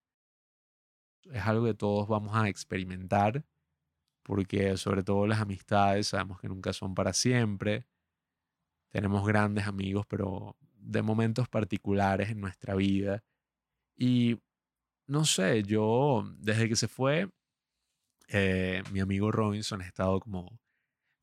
Es 1.32 1.42
algo 1.48 1.63
que 1.68 1.74
todos 1.74 2.06
vamos 2.10 2.36
a 2.36 2.50
experimentar, 2.50 3.46
porque 4.24 4.75
sobre 4.75 5.02
todo 5.02 5.25
las 5.25 5.40
amistades 5.40 6.08
sabemos 6.08 6.38
que 6.42 6.50
nunca 6.50 6.74
son 6.74 6.96
para 6.96 7.13
siempre. 7.13 7.86
Tenemos 8.92 9.25
grandes 9.25 9.68
amigos, 9.68 10.06
pero 10.06 10.58
de 10.74 11.02
momentos 11.02 11.48
particulares 11.48 12.30
en 12.30 12.42
nuestra 12.42 12.75
vida. 12.75 13.24
Y 13.96 14.38
no 15.08 15.24
sé, 15.24 15.63
yo 15.63 16.25
desde 16.40 16.68
que 16.68 16.75
se 16.75 16.90
fue, 16.90 17.30
eh, 18.28 18.84
mi 18.92 19.00
amigo 19.00 19.32
Robinson 19.32 19.82
ha 19.82 19.86
estado 19.88 20.20
como 20.20 20.60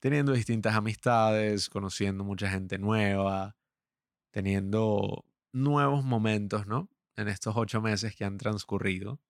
teniendo 0.00 0.32
distintas 0.32 0.74
amistades, 0.74 1.68
conociendo 1.68 2.24
mucha 2.24 2.50
gente 2.50 2.78
nueva, 2.78 3.56
teniendo 4.30 5.24
nuevos 5.52 6.04
momentos, 6.04 6.66
¿no? 6.66 6.88
En 7.16 7.28
estos 7.28 7.54
ocho 7.56 7.80
meses 7.80 8.16
que 8.16 8.24
han 8.24 8.38
transcurrido. 8.38 9.20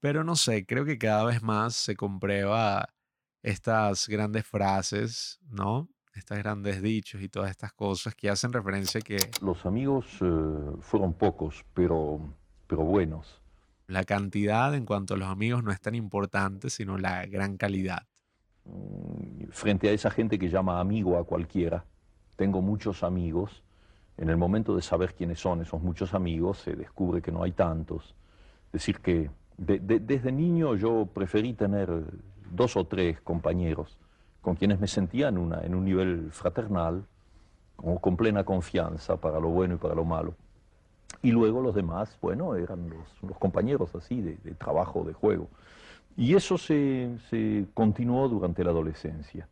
Pero 0.00 0.22
no 0.22 0.36
sé, 0.36 0.64
creo 0.64 0.84
que 0.84 0.98
cada 0.98 1.24
vez 1.24 1.42
más 1.42 1.74
se 1.74 1.96
comprueba 1.96 2.94
estas 3.42 4.06
grandes 4.08 4.46
frases, 4.46 5.40
¿no? 5.48 5.88
Estas 6.14 6.38
grandes 6.38 6.82
dichos 6.82 7.20
y 7.22 7.28
todas 7.28 7.50
estas 7.50 7.72
cosas 7.72 8.14
que 8.14 8.30
hacen 8.30 8.52
referencia 8.52 9.00
a 9.00 9.02
que... 9.02 9.16
Los 9.42 9.66
amigos 9.66 10.06
eh, 10.20 10.76
fueron 10.80 11.14
pocos, 11.14 11.64
pero 11.74 12.20
pero 12.68 12.84
buenos. 12.84 13.40
La 13.86 14.04
cantidad 14.04 14.74
en 14.74 14.84
cuanto 14.84 15.14
a 15.14 15.16
los 15.16 15.28
amigos 15.28 15.64
no 15.64 15.72
es 15.72 15.80
tan 15.80 15.94
importante, 15.94 16.70
sino 16.70 16.98
la 16.98 17.24
gran 17.26 17.56
calidad. 17.56 18.06
Mm, 18.68 19.48
frente 19.50 19.88
a 19.88 19.92
esa 19.92 20.10
gente 20.10 20.38
que 20.38 20.48
llama 20.48 20.80
amigo 20.80 21.18
a 21.18 21.24
cualquiera, 21.24 21.84
tengo 22.36 22.62
muchos 22.62 23.02
amigos. 23.02 23.62
En 24.16 24.28
el 24.30 24.36
momento 24.36 24.76
de 24.76 24.82
saber 24.82 25.14
quiénes 25.14 25.40
son 25.40 25.62
esos 25.62 25.82
muchos 25.82 26.14
amigos, 26.14 26.58
se 26.58 26.74
descubre 26.74 27.22
que 27.22 27.32
no 27.32 27.42
hay 27.42 27.52
tantos. 27.52 28.14
Decir, 28.72 29.00
que 29.00 29.30
desde 29.56 30.32
niño 30.32 30.76
yo 30.76 31.06
preferí 31.06 31.52
tener 31.52 32.04
dos 32.50 32.76
o 32.76 32.84
tres 32.86 33.20
compañeros 33.20 33.98
con 34.40 34.54
quienes 34.54 34.80
me 34.80 34.86
sentía 34.86 35.28
en, 35.28 35.38
un 35.38 35.84
nivel 35.84 36.30
fraternal, 36.32 37.04
con 38.00 38.16
plena 38.16 38.44
confianza 38.44 39.16
para 39.16 39.40
lo 39.40 39.48
bueno 39.48 39.74
y 39.74 39.78
para 39.78 39.94
lo 39.94 40.04
malo. 40.04 40.34
Y 41.22 41.32
luego 41.32 41.60
los 41.60 41.74
demás, 41.74 42.16
bueno, 42.20 42.54
eran 42.54 42.88
los, 42.88 43.38
compañeros 43.38 43.94
así 43.94 44.20
de, 44.20 44.36
trabajo, 44.54 45.04
de 45.04 45.12
juego. 45.12 45.48
Y 46.18 46.34
eso 46.34 46.58
se, 46.58 47.16
continuó 47.74 48.28
durante 48.28 48.64
la 48.64 48.70
adolescencia. 48.70 49.48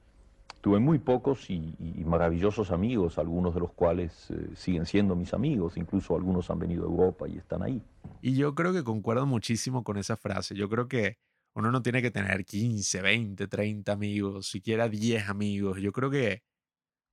tuve 0.61 0.81
muy 0.81 0.99
pocos 0.99 1.49
y, 1.49 1.73
maravillosos 2.05 2.73
amigos, 2.73 3.19
algunos 3.19 3.55
de 3.55 3.61
los 3.61 3.73
cuales 3.73 4.33
eh, 4.33 4.51
siguen 4.57 4.85
siendo 4.85 5.15
mis 5.15 5.33
amigos, 5.33 5.77
incluso 5.77 6.17
algunos 6.17 6.51
han 6.51 6.59
venido 6.59 6.83
a 6.83 6.89
Europa 6.89 7.29
y 7.29 7.39
están 7.39 7.63
ahí. 7.63 7.81
Y 8.21 8.35
yo 8.35 8.57
creo 8.57 8.73
que 8.73 8.83
concuerdo 8.83 9.27
muchísimo 9.27 9.85
con 9.85 9.97
esa 9.97 10.17
frase. 10.17 10.57
Yo 10.57 10.69
creo 10.69 10.89
que 10.89 11.19
uno 11.55 11.71
no 11.71 11.83
tiene 11.83 12.03
que 12.03 12.11
tener 12.11 12.45
15, 12.45 13.01
20, 13.01 13.47
30 13.47 13.93
amigos, 13.93 14.49
siquiera 14.49 14.89
10 14.89 15.29
amigos. 15.29 15.79
Yo 15.81 15.93
creo 15.93 16.11
que 16.11 16.43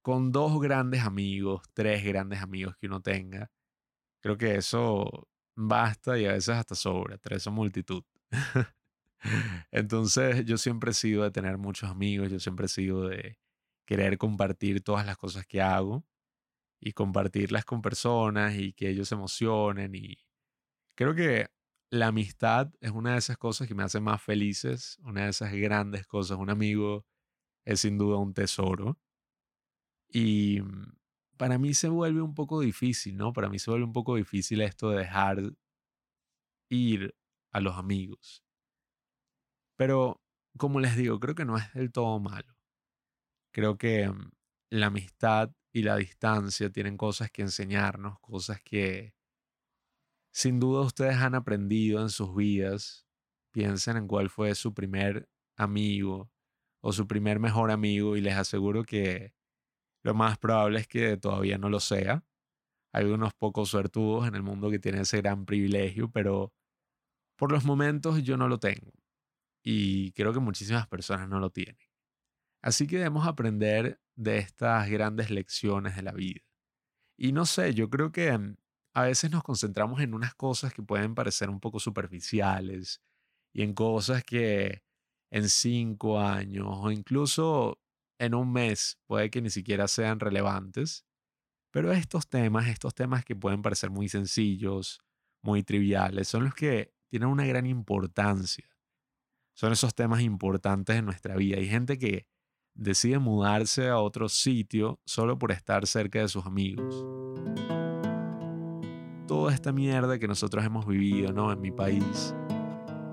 con 0.01 0.31
dos 0.31 0.59
grandes 0.59 1.03
amigos, 1.03 1.61
tres 1.73 2.03
grandes 2.03 2.41
amigos 2.41 2.75
que 2.77 2.87
uno 2.87 3.01
tenga, 3.01 3.51
creo 4.19 4.35
que 4.35 4.55
eso 4.55 5.27
basta 5.55 6.17
y 6.17 6.25
a 6.25 6.31
veces 6.31 6.55
hasta 6.55 6.73
sobra. 6.73 7.19
Tres 7.19 7.43
son 7.43 7.53
multitud. 7.53 8.03
Entonces 9.71 10.45
yo 10.45 10.57
siempre 10.57 10.91
he 10.91 10.93
sido 10.93 11.23
de 11.23 11.31
tener 11.31 11.57
muchos 11.57 11.89
amigos, 11.89 12.31
yo 12.31 12.39
siempre 12.39 12.65
he 12.67 12.69
sido 12.69 13.07
de 13.07 13.39
querer 13.85 14.17
compartir 14.17 14.81
todas 14.83 15.05
las 15.05 15.17
cosas 15.17 15.45
que 15.45 15.61
hago 15.61 16.05
y 16.79 16.93
compartirlas 16.93 17.65
con 17.65 17.81
personas 17.81 18.55
y 18.55 18.73
que 18.73 18.89
ellos 18.89 19.09
se 19.09 19.15
emocionen 19.15 19.95
y 19.95 20.17
creo 20.95 21.15
que 21.15 21.47
la 21.93 22.07
amistad 22.07 22.71
es 22.81 22.91
una 22.91 23.13
de 23.13 23.19
esas 23.19 23.37
cosas 23.37 23.67
que 23.67 23.75
me 23.75 23.83
hace 23.83 23.99
más 23.99 24.21
felices, 24.21 24.97
una 25.03 25.25
de 25.25 25.29
esas 25.29 25.53
grandes 25.53 26.07
cosas. 26.07 26.39
Un 26.39 26.49
amigo 26.49 27.05
es 27.65 27.81
sin 27.81 27.99
duda 27.99 28.17
un 28.17 28.33
tesoro. 28.33 28.99
Y 30.09 30.61
mm, 30.61 30.93
para 31.37 31.57
mí 31.59 31.73
se 31.75 31.89
vuelve 31.89 32.21
un 32.21 32.33
poco 32.33 32.61
difícil, 32.61 33.15
¿no? 33.17 33.31
Para 33.33 33.49
mí 33.49 33.59
se 33.59 33.69
vuelve 33.69 33.85
un 33.85 33.93
poco 33.93 34.15
difícil 34.15 34.61
esto 34.61 34.89
de 34.89 34.99
dejar 34.99 35.41
ir 36.69 37.15
a 37.51 37.59
los 37.59 37.75
amigos. 37.77 38.43
Pero, 39.75 40.21
como 40.57 40.79
les 40.79 40.95
digo, 40.95 41.19
creo 41.19 41.35
que 41.35 41.45
no 41.45 41.57
es 41.57 41.73
del 41.73 41.91
todo 41.91 42.19
malo. 42.19 42.55
Creo 43.51 43.77
que 43.77 44.09
mm, 44.09 44.31
la 44.71 44.87
amistad 44.87 45.51
y 45.71 45.83
la 45.83 45.95
distancia 45.97 46.71
tienen 46.71 46.97
cosas 46.97 47.31
que 47.31 47.41
enseñarnos, 47.43 48.19
cosas 48.19 48.61
que 48.63 49.15
sin 50.31 50.59
duda 50.59 50.81
ustedes 50.81 51.17
han 51.17 51.35
aprendido 51.35 52.01
en 52.01 52.09
sus 52.09 52.35
vidas. 52.35 53.05
Piensen 53.51 53.97
en 53.97 54.07
cuál 54.07 54.29
fue 54.29 54.55
su 54.55 54.73
primer 54.73 55.29
amigo 55.57 56.31
o 56.81 56.91
su 56.91 57.07
primer 57.07 57.39
mejor 57.39 57.71
amigo 57.71 58.17
y 58.17 58.21
les 58.21 58.35
aseguro 58.35 58.83
que 58.83 59.33
lo 60.03 60.13
más 60.15 60.37
probable 60.37 60.79
es 60.79 60.87
que 60.87 61.17
todavía 61.17 61.57
no 61.57 61.69
lo 61.69 61.79
sea. 61.79 62.25
Hay 62.93 63.05
unos 63.05 63.33
pocos 63.33 63.69
suertudos 63.69 64.27
en 64.27 64.35
el 64.35 64.43
mundo 64.43 64.69
que 64.69 64.79
tienen 64.79 65.01
ese 65.01 65.17
gran 65.17 65.45
privilegio, 65.45 66.11
pero 66.11 66.53
por 67.37 67.51
los 67.51 67.65
momentos 67.65 68.23
yo 68.23 68.37
no 68.37 68.47
lo 68.47 68.59
tengo. 68.59 68.91
Y 69.63 70.11
creo 70.11 70.33
que 70.33 70.39
muchísimas 70.39 70.87
personas 70.87 71.29
no 71.29 71.39
lo 71.39 71.49
tienen. 71.49 71.77
Así 72.61 72.87
que 72.87 72.97
debemos 72.97 73.27
aprender 73.27 73.99
de 74.15 74.37
estas 74.37 74.89
grandes 74.89 75.29
lecciones 75.31 75.95
de 75.95 76.03
la 76.03 76.11
vida. 76.11 76.41
Y 77.17 77.31
no 77.31 77.45
sé, 77.45 77.73
yo 77.73 77.89
creo 77.89 78.11
que 78.11 78.37
mm, 78.37 78.57
a 78.93 79.03
veces 79.03 79.31
nos 79.31 79.43
concentramos 79.43 80.01
en 80.01 80.13
unas 80.13 80.35
cosas 80.35 80.73
que 80.73 80.83
pueden 80.83 81.15
parecer 81.15 81.49
un 81.49 81.59
poco 81.59 81.79
superficiales 81.79 83.01
y 83.53 83.63
en 83.63 83.73
cosas 83.73 84.23
que 84.23 84.83
en 85.31 85.49
cinco 85.49 86.19
años 86.19 86.67
o 86.69 86.91
incluso 86.91 87.79
en 88.19 88.35
un 88.35 88.51
mes 88.53 88.99
puede 89.07 89.29
que 89.29 89.41
ni 89.41 89.49
siquiera 89.49 89.87
sean 89.87 90.19
relevantes. 90.19 91.05
Pero 91.71 91.91
estos 91.91 92.29
temas, 92.29 92.67
estos 92.67 92.93
temas 92.95 93.25
que 93.25 93.35
pueden 93.35 93.61
parecer 93.61 93.89
muy 93.89 94.07
sencillos, 94.09 95.01
muy 95.41 95.63
triviales, 95.63 96.27
son 96.27 96.45
los 96.45 96.53
que 96.53 96.93
tienen 97.09 97.29
una 97.29 97.45
gran 97.45 97.65
importancia. 97.65 98.72
Son 99.53 99.71
esos 99.71 99.93
temas 99.93 100.21
importantes 100.21 100.95
en 100.95 101.05
nuestra 101.05 101.35
vida. 101.35 101.57
Hay 101.57 101.67
gente 101.67 101.97
que 101.97 102.25
decide 102.73 103.19
mudarse 103.19 103.89
a 103.89 103.99
otro 103.99 104.29
sitio 104.29 104.99
solo 105.05 105.37
por 105.37 105.51
estar 105.51 105.85
cerca 105.85 106.19
de 106.19 106.27
sus 106.27 106.45
amigos 106.45 107.05
toda 109.27 109.53
esta 109.53 109.71
mierda 109.71 110.19
que 110.19 110.27
nosotros 110.27 110.63
hemos 110.63 110.85
vivido, 110.85 111.33
¿no? 111.33 111.51
En 111.51 111.59
mi 111.59 111.71
país, 111.71 112.35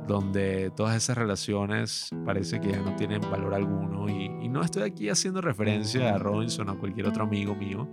donde 0.06 0.70
todas 0.76 0.96
esas 0.96 1.16
relaciones 1.16 2.10
parece 2.24 2.60
que 2.60 2.72
ya 2.72 2.80
no 2.80 2.94
tienen 2.96 3.20
valor 3.22 3.54
alguno. 3.54 4.08
Y, 4.08 4.28
no 4.50 4.62
estoy 4.62 4.82
aquí 4.82 5.08
haciendo 5.08 5.40
referencia 5.40 6.14
a 6.14 6.18
Robinson 6.18 6.68
o 6.68 6.72
a 6.72 6.78
cualquier 6.78 7.06
otro 7.06 7.22
amigo 7.22 7.54
mío. 7.54 7.88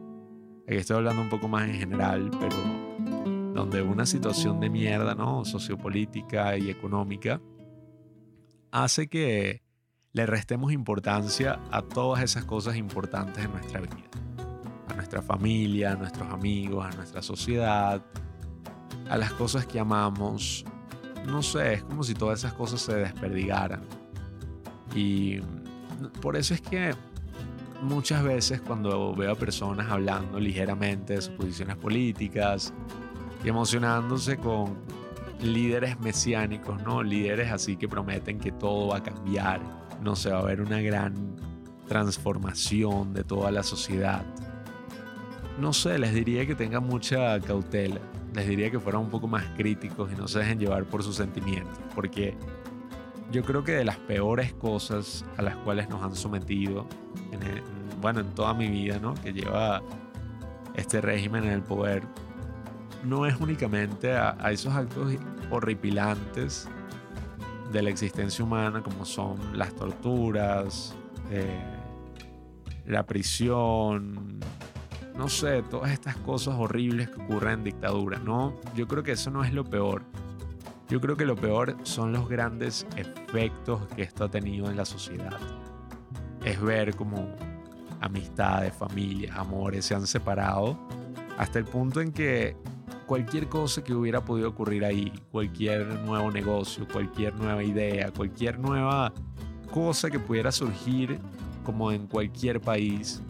Aquí 0.67 0.77
estoy 0.77 0.97
hablando 0.97 1.21
un 1.21 1.29
poco 1.29 1.47
más 1.47 1.69
en 1.69 1.75
general, 1.75 2.31
pero 2.39 2.55
donde 3.53 3.83
una 3.83 4.07
situación 4.07 4.59
de 4.59 4.71
mierda, 4.71 5.13
¿no? 5.13 5.45
Sociopolítica 5.45 6.57
y 6.57 6.71
económica 6.71 7.39
hace 8.83 9.07
que 9.07 9.63
le 10.13 10.25
restemos 10.25 10.71
importancia 10.71 11.59
a 11.71 11.81
todas 11.81 12.23
esas 12.23 12.45
cosas 12.45 12.75
importantes 12.75 13.45
en 13.45 13.51
nuestra 13.51 13.81
vida 13.81 14.07
nuestra 14.97 15.21
familia, 15.21 15.93
a 15.93 15.95
nuestros 15.95 16.29
amigos, 16.33 16.85
a 16.85 16.89
nuestra 16.91 17.21
sociedad, 17.21 18.01
a 19.09 19.17
las 19.17 19.31
cosas 19.33 19.65
que 19.65 19.79
amamos. 19.79 20.65
No 21.25 21.41
sé, 21.41 21.75
es 21.75 21.83
como 21.83 22.03
si 22.03 22.13
todas 22.13 22.39
esas 22.39 22.53
cosas 22.53 22.81
se 22.81 22.95
desperdigaran. 22.95 23.83
Y 24.93 25.39
por 26.21 26.35
eso 26.35 26.53
es 26.53 26.61
que 26.61 26.93
muchas 27.81 28.23
veces 28.23 28.59
cuando 28.59 29.13
veo 29.15 29.31
a 29.31 29.35
personas 29.35 29.89
hablando 29.89 30.39
ligeramente 30.39 31.13
de 31.13 31.21
sus 31.21 31.33
posiciones 31.35 31.77
políticas 31.77 32.73
y 33.45 33.49
emocionándose 33.49 34.37
con 34.37 34.77
líderes 35.41 35.99
mesiánicos, 35.99 36.81
¿no? 36.83 37.03
Líderes 37.03 37.51
así 37.51 37.77
que 37.77 37.87
prometen 37.87 38.39
que 38.39 38.51
todo 38.51 38.87
va 38.89 38.97
a 38.97 39.03
cambiar, 39.03 39.61
no 40.01 40.15
se 40.15 40.31
va 40.31 40.39
a 40.39 40.43
ver 40.43 40.61
una 40.61 40.81
gran 40.81 41.35
transformación 41.87 43.13
de 43.13 43.23
toda 43.23 43.51
la 43.51 43.63
sociedad 43.63 44.25
no 45.57 45.73
sé, 45.73 45.97
les 45.97 46.13
diría 46.13 46.45
que 46.45 46.55
tengan 46.55 46.85
mucha 46.85 47.39
cautela. 47.39 47.99
Les 48.33 48.47
diría 48.47 48.69
que 48.69 48.79
fueran 48.79 49.01
un 49.01 49.09
poco 49.09 49.27
más 49.27 49.43
críticos 49.55 50.11
y 50.11 50.15
no 50.15 50.27
se 50.27 50.39
dejen 50.39 50.59
llevar 50.59 50.85
por 50.85 51.03
sus 51.03 51.15
sentimientos. 51.15 51.79
Porque 51.95 52.37
yo 53.31 53.43
creo 53.43 53.63
que 53.63 53.71
de 53.71 53.83
las 53.83 53.97
peores 53.97 54.53
cosas 54.53 55.25
a 55.37 55.41
las 55.41 55.55
cuales 55.57 55.89
nos 55.89 56.03
han 56.03 56.15
sometido, 56.15 56.87
en 57.31 57.41
bueno, 57.99 58.19
en 58.19 58.29
toda 58.35 58.53
mi 58.53 58.69
vida, 58.69 58.99
¿no? 58.99 59.15
Que 59.15 59.33
lleva 59.33 59.81
este 60.75 61.01
régimen 61.01 61.45
en 61.45 61.51
el 61.51 61.63
poder, 61.63 62.03
no 63.03 63.25
es 63.25 63.39
únicamente 63.39 64.13
a, 64.13 64.35
esos 64.51 64.73
actos 64.73 65.13
horripilantes 65.51 66.67
de 67.71 67.81
la 67.81 67.89
existencia 67.89 68.43
humana 68.43 68.81
como 68.81 69.05
son 69.05 69.57
las 69.57 69.75
torturas, 69.75 70.95
eh, 71.31 71.59
la 72.85 73.05
prisión, 73.05 74.39
no 75.17 75.27
sé, 75.27 75.63
todas 75.63 75.91
estas 75.91 76.15
cosas 76.17 76.55
horribles 76.57 77.09
que 77.09 77.21
ocurren 77.21 77.59
en 77.59 77.63
dictadura, 77.65 78.19
¿no? 78.19 78.53
Yo 78.75 78.87
creo 78.87 79.03
que 79.03 79.13
eso 79.13 79.31
no 79.31 79.43
es 79.43 79.53
lo 79.53 79.65
peor. 79.65 80.03
Yo 80.89 81.01
creo 81.01 81.17
que 81.17 81.25
lo 81.25 81.35
peor 81.35 81.75
son 81.83 82.13
los 82.13 82.29
grandes 82.29 82.87
efectos 82.95 83.85
que 83.95 84.03
esto 84.03 84.23
ha 84.23 84.29
tenido 84.29 84.69
en 84.69 84.77
la 84.77 84.85
sociedad. 84.85 85.37
Es 86.45 86.61
ver 86.61 86.95
cómo 86.95 87.35
amistades, 87.99 88.73
familias, 88.73 89.35
amores 89.37 89.85
se 89.85 89.95
han 89.95 90.07
separado 90.07 90.79
hasta 91.37 91.59
el 91.59 91.65
punto 91.65 91.99
en 91.99 92.11
que 92.11 92.55
cualquier 93.07 93.47
cosa 93.47 93.83
que 93.83 93.95
hubiera 93.95 94.23
podido 94.23 94.49
ocurrir 94.49 94.83
ahí, 94.85 95.11
cualquier 95.31 95.87
nuevo 96.01 96.29
negocio, 96.29 96.85
cualquier 96.91 97.33
nueva 97.35 97.63
idea, 97.63 98.11
cualquier 98.11 98.59
nueva 98.59 99.13
cosa 99.71 100.11
que 100.11 100.19
pudiera 100.19 100.51
surgir 100.51 101.19
como 101.63 101.91
en 101.91 102.05
cualquier 102.07 102.59
país, 102.61 103.23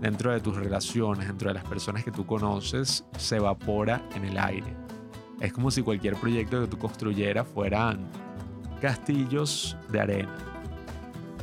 dentro 0.00 0.32
de 0.32 0.40
tus 0.40 0.56
relaciones, 0.56 1.28
dentro 1.28 1.48
de 1.48 1.54
las 1.54 1.64
personas 1.64 2.04
que 2.04 2.10
tú 2.10 2.26
conoces, 2.26 3.04
se 3.16 3.36
evapora 3.36 4.02
en 4.14 4.24
el 4.24 4.36
aire. 4.36 4.74
Es 5.40 5.52
como 5.52 5.70
si 5.70 5.82
cualquier 5.82 6.16
proyecto 6.16 6.60
que 6.60 6.66
tú 6.66 6.78
construyeras 6.78 7.46
fueran 7.46 8.08
castillos 8.80 9.76
de 9.90 10.00
arena 10.00 10.36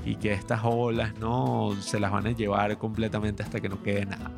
y 0.06 0.16
que 0.16 0.34
estas 0.34 0.62
olas 0.64 1.18
no 1.20 1.74
se 1.80 2.00
las 2.00 2.12
van 2.12 2.28
a 2.28 2.32
llevar 2.32 2.78
completamente 2.78 3.44
hasta 3.44 3.60
que 3.60 3.70
no 3.70 3.82
quede 3.82 4.06
nada. 4.06 4.37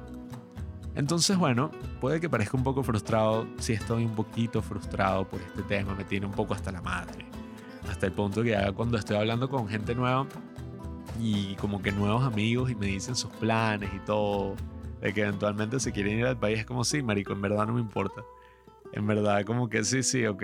Entonces, 1.00 1.38
bueno, 1.38 1.72
puede 2.02 2.20
que 2.20 2.30
parezca 2.30 2.58
un 2.58 2.64
poco 2.66 2.84
frustrado, 2.84 3.48
si 3.58 3.72
estoy 3.72 4.04
un 4.04 4.14
poquito 4.14 4.62
frustrado 4.62 5.26
por 5.26 5.40
este 5.40 5.64
tema, 5.64 5.96
me 5.96 6.04
tiene 6.04 6.26
un 6.26 6.34
poco 6.34 6.54
hasta 6.54 6.74
la 6.74 6.82
madre. 6.82 7.26
Hasta 7.90 8.08
el 8.08 8.12
punto 8.12 8.44
que 8.44 8.54
cuando 8.76 8.98
estoy 8.98 9.16
hablando 9.16 9.50
con 9.50 9.70
gente 9.70 9.96
nueva, 9.96 10.28
y 11.18 11.56
como 11.56 11.82
que 11.82 11.94
nuevos 11.94 12.26
amigos 12.26 12.70
y 12.70 12.76
me 12.76 12.88
dicen 12.88 13.16
sus 13.16 13.32
planes 13.32 13.90
y 13.96 14.00
todo, 14.00 14.58
de 15.00 15.14
que 15.14 15.22
eventualmente 15.22 15.80
se 15.80 15.94
quieren 15.94 16.20
ir 16.20 16.26
al 16.26 16.38
país, 16.38 16.60
es 16.60 16.66
como, 16.66 16.84
sí, 16.84 17.02
marico, 17.02 17.32
en 17.32 17.44
verdad 17.44 17.66
no 17.66 17.76
me 17.76 17.80
importa. 17.80 18.22
En 18.92 19.08
verdad, 19.08 19.46
como 19.46 19.70
que 19.70 19.86
sí, 19.86 20.04
sí, 20.04 20.26
ok, 20.26 20.44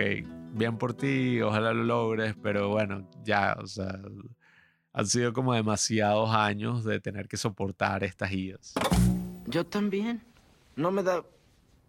bien 0.54 0.78
por 0.78 0.94
ti, 0.94 1.42
ojalá 1.42 1.74
lo 1.74 1.84
logres, 1.84 2.34
pero 2.42 2.70
bueno, 2.70 3.06
ya, 3.26 3.58
o 3.62 3.68
sea, 3.68 4.00
han 4.94 5.06
sido 5.06 5.34
como 5.34 5.54
demasiados 5.54 6.34
años 6.34 6.86
de 6.86 7.02
tener 7.02 7.28
que 7.28 7.36
soportar 7.36 8.06
estas 8.06 8.32
idas. 8.32 8.74
Yo 9.48 9.66
también. 9.66 10.22
No 10.76 10.92
me 10.92 11.04
da, 11.04 11.24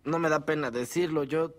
no 0.05 0.18
me 0.18 0.29
da 0.29 0.46
pena 0.46 0.70
decirlo. 0.70 1.25
Yo, 1.25 1.55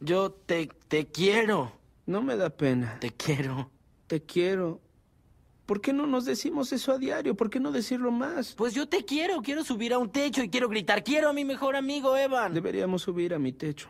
yo 0.00 0.32
te, 0.32 0.68
te 0.88 1.06
quiero. 1.06 1.72
No 2.06 2.22
me 2.22 2.36
da 2.36 2.50
pena. 2.50 2.98
Te 3.00 3.10
quiero. 3.10 3.70
Te 4.06 4.22
quiero. 4.22 4.80
¿Por 5.66 5.80
qué 5.80 5.92
no 5.92 6.06
nos 6.06 6.24
decimos 6.24 6.72
eso 6.72 6.92
a 6.92 6.98
diario? 6.98 7.36
¿Por 7.36 7.48
qué 7.48 7.60
no 7.60 7.70
decirlo 7.70 8.10
más? 8.10 8.54
Pues 8.54 8.74
yo 8.74 8.88
te 8.88 9.04
quiero, 9.04 9.40
quiero 9.42 9.64
subir 9.64 9.92
a 9.94 9.98
un 9.98 10.10
techo 10.10 10.42
y 10.42 10.50
quiero 10.50 10.68
gritar, 10.68 11.04
quiero 11.04 11.28
a 11.28 11.32
mi 11.32 11.44
mejor 11.44 11.76
amigo 11.76 12.16
Evan. 12.16 12.52
Deberíamos 12.52 13.02
subir 13.02 13.32
a 13.32 13.38
mi 13.38 13.52
techo. 13.52 13.88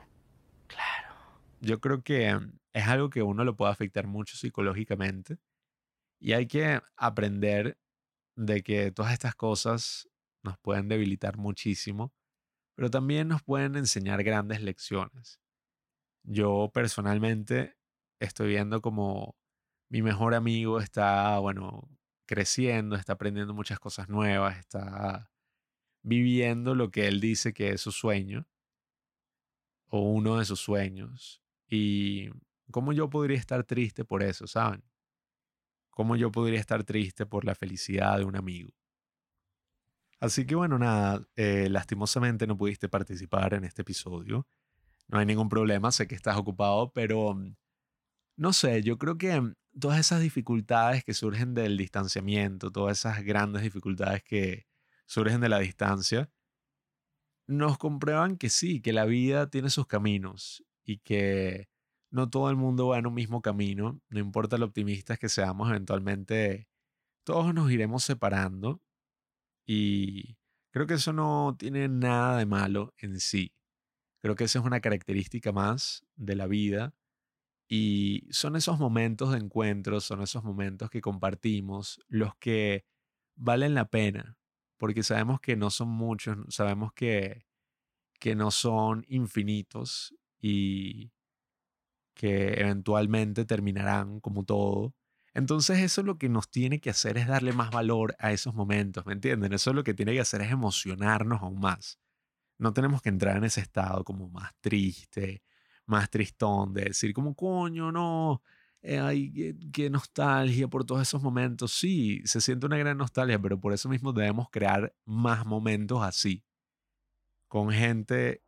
Claro. 0.67 1.15
Yo 1.61 1.81
creo 1.81 2.03
que 2.03 2.35
mm, 2.35 2.53
es 2.75 2.87
algo 2.87 3.11
que 3.11 3.23
uno 3.23 3.45
lo 3.45 3.57
puede 3.57 3.73
afectar 3.73 4.07
mucho 4.07 4.37
psicológicamente 4.37 5.38
y 6.21 6.35
hay 6.35 6.47
que 6.47 6.81
aprender 6.97 7.79
de 8.37 8.62
que 8.62 8.93
todas 8.93 9.12
estas 9.12 9.35
cosas 9.35 10.09
nos 10.43 10.59
pueden 10.59 10.88
debilitar 10.88 11.37
muchísimo, 11.37 12.12
pero 12.74 12.90
también 12.90 13.28
nos 13.28 13.42
pueden 13.42 13.76
enseñar 13.76 14.22
grandes 14.22 14.62
lecciones. 14.62 15.40
Yo 16.24 16.70
personalmente 16.72 17.76
estoy 18.20 18.48
viendo 18.48 18.80
como 18.80 19.37
mi 19.88 20.02
mejor 20.02 20.35
amigo 20.35 20.80
está, 20.80 21.38
bueno, 21.38 21.88
creciendo, 22.26 22.96
está 22.96 23.14
aprendiendo 23.14 23.54
muchas 23.54 23.78
cosas 23.78 24.08
nuevas, 24.08 24.58
está 24.58 25.30
viviendo 26.02 26.74
lo 26.74 26.90
que 26.90 27.08
él 27.08 27.20
dice 27.20 27.52
que 27.52 27.70
es 27.70 27.80
su 27.80 27.92
sueño 27.92 28.46
o 29.88 30.00
uno 30.00 30.38
de 30.38 30.44
sus 30.44 30.61
sueños. 30.61 31.42
Y 31.68 32.30
cómo 32.70 32.92
yo 32.92 33.11
podría 33.11 33.38
estar 33.38 33.64
triste 33.64 34.04
por 34.04 34.22
eso, 34.22 34.46
¿saben? 34.46 34.82
¿Cómo 35.90 36.16
yo 36.16 36.32
podría 36.32 36.58
estar 36.58 36.85
triste 36.85 37.26
por 37.26 37.44
la 37.44 37.54
felicidad 37.54 38.18
de 38.18 38.24
un 38.24 38.37
amigo? 38.37 38.72
Así 40.22 40.46
que 40.46 40.54
bueno, 40.54 40.78
nada, 40.78 41.26
eh, 41.35 41.68
lastimosamente 41.68 42.46
no 42.46 42.56
pudiste 42.56 42.88
participar 42.88 43.54
en 43.54 43.64
este 43.64 43.82
episodio. 43.82 44.46
No 45.08 45.18
hay 45.18 45.26
ningún 45.26 45.48
problema, 45.48 45.90
sé 45.90 46.06
que 46.06 46.14
estás 46.14 46.37
ocupado, 46.37 46.92
pero 46.92 47.35
mm, 47.35 47.56
no 48.37 48.52
sé, 48.52 48.82
yo 48.85 48.98
creo 48.98 49.18
que 49.18 49.40
mm, 49.40 49.54
todas 49.80 49.98
esas 50.00 50.20
dificultades 50.20 51.04
que 51.04 51.14
surgen 51.14 51.54
del 51.54 51.76
distanciamiento, 51.76 52.70
todas 52.70 53.00
esas 53.00 53.24
grandes 53.24 53.62
dificultades 53.62 54.22
que 54.22 54.66
surgen 55.06 55.40
de 55.40 55.48
la 55.48 55.58
distancia, 55.58 56.30
nos 57.48 57.76
comprueban 57.78 58.37
que 58.37 58.48
sí, 58.48 58.80
que 58.80 58.92
la 58.92 59.06
vida 59.06 59.50
tiene 59.50 59.70
sus 59.70 59.88
caminos 59.88 60.64
y 60.85 60.98
que 60.98 61.68
no 62.11 62.30
todo 62.30 62.48
el 62.50 62.56
mundo 62.56 62.88
va 62.88 62.98
en 62.98 63.08
un 63.08 63.14
mismo 63.14 63.42
camino, 63.42 64.00
no 64.08 64.20
importa 64.20 64.56
lo 64.58 64.66
optimistas 64.66 65.18
que 65.18 65.28
seamos, 65.28 65.68
eventualmente 65.70 66.68
todos 67.24 67.54
nos 67.54 67.72
iremos 67.72 68.04
separando 68.04 68.80
y 69.66 70.37
creo 70.72 70.87
que 70.87 70.94
eso 70.94 71.12
no 71.12 71.57
tiene 71.59 71.88
nada 71.88 72.38
de 72.38 72.46
malo 72.46 72.94
en 72.98 73.20
sí. 73.20 73.53
Creo 74.22 74.37
que 74.37 74.44
esa 74.44 74.61
es 74.61 74.64
una 74.64 74.81
característica 74.81 75.53
más 75.53 76.05
de 76.16 76.37
la 76.37 76.46
vida 76.46 76.94
y 77.68 78.29
son 78.31 78.57
esos 78.57 78.79
momentos 78.79 79.33
de 79.33 79.38
encuentro, 79.38 80.01
son 80.01 80.22
esos 80.22 80.44
momentos 80.44 80.90
que 80.90 81.01
compartimos 81.01 82.01
los 82.09 82.35
que 82.37 82.85
valen 83.37 83.75
la 83.75 83.88
pena, 83.88 84.37
porque 84.79 85.03
sabemos 85.03 85.40
que 85.40 85.57
no 85.57 85.70
son 85.70 85.88
muchos, 85.88 86.37
sabemos 86.51 86.92
que, 86.92 87.46
que 88.20 88.35
no 88.37 88.51
son 88.51 89.05
infinitos 89.09 90.14
y 90.40 91.12
que 92.14 92.55
eventualmente 92.61 93.44
terminarán 93.44 94.20
como 94.20 94.44
todo. 94.44 94.94
Entonces 95.35 95.79
eso 95.81 96.03
lo 96.03 96.18
que 96.18 96.29
nos 96.29 96.51
tiene 96.51 96.81
que 96.81 96.90
hacer 96.90 97.16
es 97.16 97.27
darle 97.27 97.53
más 97.53 97.71
valor 97.71 98.14
a 98.18 98.33
esos 98.33 98.55
momentos, 98.55 99.07
¿me 99.07 99.14
entienden? 99.14 99.53
Eso 99.53 99.73
lo 99.73 99.85
que 99.85 99.95
tiene 99.95 100.12
que 100.12 100.21
hacer 100.21 100.42
es 100.42 100.51
emocionarnos 100.51 101.40
aún 101.42 101.61
más. 101.61 101.99
No 102.59 102.73
tenemos 102.73 103.03
que 103.03 103.09
entrar 103.09 103.37
en 103.37 103.45
ese 103.45 103.61
estado 103.61 104.05
como 104.05 104.29
más 104.29 104.53
triste, 104.61 105.42
más 105.87 106.11
tristón, 106.11 106.75
de 106.75 106.85
decir 106.85 107.14
como, 107.14 107.35
coño, 107.35 107.90
no, 107.90 108.42
eh, 108.83 108.99
ay, 108.99 109.33
qué, 109.33 109.57
qué, 109.73 109.90
nostalgia 109.90 110.68
por 110.68 110.85
todos 110.85 111.03
esos 111.03 111.23
momentos. 111.23 111.73
Sí, 111.73 112.21
se 112.25 112.40
siente 112.40 112.66
una 112.66 112.77
gran 112.77 112.99
nostalgia, 112.99 113.38
pero 113.40 113.59
por 113.59 113.73
eso 113.73 113.88
mismo 113.88 114.12
debemos 114.12 114.49
crear 114.51 114.95
más 115.05 115.47
momentos 115.47 116.03
así, 116.03 116.45
con 117.49 117.71
gente 117.71 118.42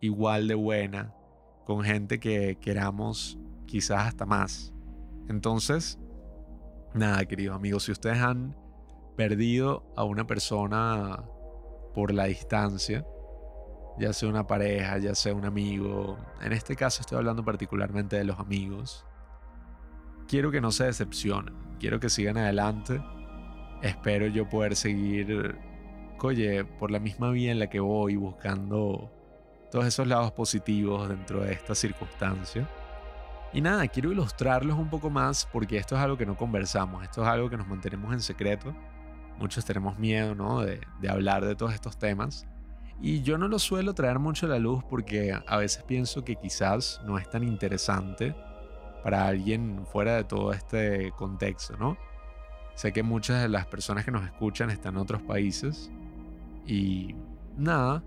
igual 0.00 0.48
de 0.48 0.54
buena, 0.54 1.14
con 1.64 1.82
gente 1.82 2.20
que 2.20 2.58
queramos 2.60 3.38
quizás 3.66 4.06
hasta 4.06 4.26
más. 4.26 4.72
Entonces, 5.28 5.98
nada, 6.96 7.24
queridos 7.24 7.56
amigos, 7.56 7.84
si 7.84 7.92
ustedes 7.92 8.18
han 8.18 8.56
perdido 9.16 9.84
a 9.96 10.04
una 10.04 10.26
persona 10.26 11.24
por 11.94 12.12
la 12.12 12.24
distancia, 12.24 13.06
ya 13.98 14.12
sea 14.12 14.28
una 14.28 14.46
pareja, 14.46 14.98
ya 14.98 15.14
sea 15.14 15.34
un 15.34 15.44
amigo, 15.44 16.18
en 16.42 16.52
este 16.52 16.76
caso 16.76 17.00
estoy 17.00 17.18
hablando 17.18 17.44
particularmente 17.44 18.16
de 18.16 18.24
los 18.24 18.38
amigos, 18.38 19.06
quiero 20.28 20.50
que 20.50 20.60
no 20.60 20.70
se 20.70 20.84
decepcionen, 20.84 21.54
quiero 21.78 22.00
que 22.00 22.08
sigan 22.08 22.36
adelante, 22.36 23.00
espero 23.82 24.26
yo 24.26 24.48
poder 24.48 24.76
seguir, 24.76 25.56
oye, 26.20 26.64
por 26.64 26.90
la 26.90 26.98
misma 26.98 27.30
vía 27.30 27.52
en 27.52 27.58
la 27.58 27.68
que 27.68 27.80
voy 27.80 28.16
buscando 28.16 29.12
todos 29.70 29.86
esos 29.86 30.06
lados 30.06 30.32
positivos 30.32 31.08
dentro 31.08 31.40
de 31.40 31.52
esta 31.52 31.74
circunstancia. 31.74 32.68
Y 33.56 33.62
nada, 33.62 33.88
quiero 33.88 34.12
ilustrarlos 34.12 34.78
un 34.78 34.90
poco 34.90 35.08
más 35.08 35.48
porque 35.50 35.78
esto 35.78 35.96
es 35.96 36.02
algo 36.02 36.18
que 36.18 36.26
no 36.26 36.36
conversamos, 36.36 37.02
esto 37.02 37.22
es 37.22 37.28
algo 37.28 37.48
que 37.48 37.56
nos 37.56 37.66
mantenemos 37.66 38.12
en 38.12 38.20
secreto. 38.20 38.76
Muchos 39.38 39.64
tenemos 39.64 39.98
miedo, 39.98 40.34
¿no? 40.34 40.60
De, 40.60 40.78
hablar 41.08 41.42
de 41.42 41.56
todos 41.56 41.72
estos 41.72 41.96
temas. 41.96 42.46
Y 43.00 43.22
yo 43.22 43.38
no 43.38 43.48
lo 43.48 43.58
suelo 43.58 43.94
traer 43.94 44.18
mucho 44.18 44.44
a 44.44 44.50
la 44.50 44.58
luz 44.58 44.84
porque 44.84 45.32
a 45.46 45.56
veces 45.56 45.82
pienso 45.84 46.22
que 46.22 46.36
quizás 46.36 47.00
no 47.06 47.16
es 47.16 47.30
tan 47.30 47.44
interesante 47.44 48.36
para 49.02 49.26
alguien 49.26 49.86
fuera 49.86 50.16
de 50.16 50.24
todo 50.24 50.52
este 50.52 51.12
contexto, 51.12 51.78
¿no? 51.78 51.96
Sé 52.74 52.92
que 52.92 53.02
muchas 53.02 53.40
de 53.40 53.48
las 53.48 53.64
personas 53.64 54.04
que 54.04 54.10
nos 54.10 54.24
escuchan 54.26 54.68
están 54.68 54.96
en 54.96 55.00
otros 55.00 55.22
países 55.22 55.90
y 56.66 57.14
nada, 57.56 58.04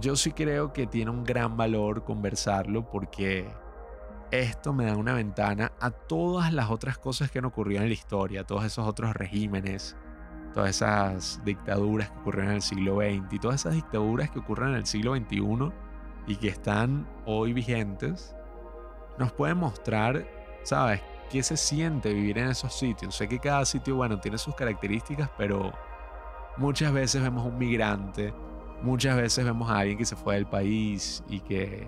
yo 0.00 0.16
sí 0.16 0.32
creo 0.32 0.72
que 0.72 0.88
tiene 0.88 1.12
un 1.12 1.22
gran 1.22 1.56
valor 1.56 2.02
conversarlo 2.02 2.90
porque 2.90 3.46
esto 4.30 4.72
me 4.72 4.86
da 4.86 4.96
una 4.96 5.14
ventana 5.14 5.72
a 5.80 5.90
todas 5.90 6.52
las 6.52 6.70
otras 6.70 6.98
cosas 6.98 7.30
que 7.30 7.38
han 7.38 7.44
ocurrido 7.44 7.82
en 7.82 7.88
la 7.88 7.94
historia, 7.94 8.44
todos 8.44 8.64
esos 8.64 8.86
otros 8.86 9.14
regímenes, 9.14 9.96
todas 10.54 10.70
esas 10.70 11.44
dictaduras 11.44 12.10
que 12.10 12.18
ocurrieron 12.18 12.50
en 12.50 12.56
el 12.56 12.62
siglo 12.62 12.96
XX 12.96 13.32
y 13.32 13.38
todas 13.38 13.60
esas 13.60 13.74
dictaduras 13.74 14.30
que 14.30 14.38
ocurren 14.38 14.70
en 14.70 14.76
el 14.76 14.86
siglo 14.86 15.16
XXI 15.16 15.72
y 16.26 16.36
que 16.36 16.48
están 16.48 17.08
hoy 17.26 17.52
vigentes, 17.52 18.34
nos 19.18 19.32
pueden 19.32 19.58
mostrar, 19.58 20.26
¿sabes?, 20.62 21.00
qué 21.30 21.44
se 21.44 21.56
siente 21.56 22.12
vivir 22.12 22.38
en 22.38 22.48
esos 22.48 22.76
sitios. 22.76 23.14
Sé 23.14 23.28
que 23.28 23.38
cada 23.38 23.64
sitio, 23.64 23.94
bueno, 23.94 24.18
tiene 24.18 24.36
sus 24.36 24.54
características, 24.56 25.30
pero 25.38 25.72
muchas 26.56 26.92
veces 26.92 27.22
vemos 27.22 27.46
un 27.46 27.56
migrante 27.56 28.34
Muchas 28.82 29.14
veces 29.16 29.44
vemos 29.44 29.70
a 29.70 29.78
alguien 29.78 29.98
que 29.98 30.06
se 30.06 30.16
fue 30.16 30.36
del 30.36 30.46
país 30.46 31.22
y 31.28 31.40
que, 31.40 31.86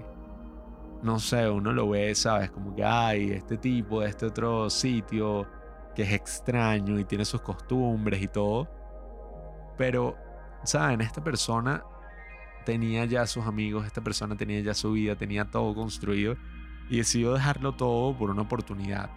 no 1.03 1.19
sé, 1.19 1.49
uno 1.49 1.73
lo 1.73 1.89
ve, 1.91 2.15
¿sabes? 2.15 2.51
Como 2.51 2.75
que 2.75 2.85
hay 2.85 3.33
este 3.33 3.57
tipo 3.57 4.01
de 4.01 4.09
este 4.09 4.27
otro 4.27 4.71
sitio 4.71 5.47
que 5.95 6.03
es 6.03 6.13
extraño 6.13 6.99
y 6.99 7.05
tiene 7.05 7.25
sus 7.25 7.41
costumbres 7.41 8.23
y 8.23 8.29
todo. 8.29 8.69
Pero, 9.77 10.17
¿saben? 10.65 11.01
Esta 11.01 11.23
persona 11.23 11.83
tenía 12.65 13.05
ya 13.05 13.27
sus 13.27 13.47
amigos, 13.47 13.87
esta 13.87 14.01
persona 14.01 14.37
tenía 14.37 14.61
ya 14.61 14.75
su 14.75 14.93
vida, 14.93 15.17
tenía 15.17 15.51
todo 15.51 15.75
construido 15.75 16.37
y 16.89 16.99
decidió 16.99 17.33
dejarlo 17.33 17.75
todo 17.75 18.17
por 18.17 18.31
una 18.31 18.43
oportunidad. 18.43 19.11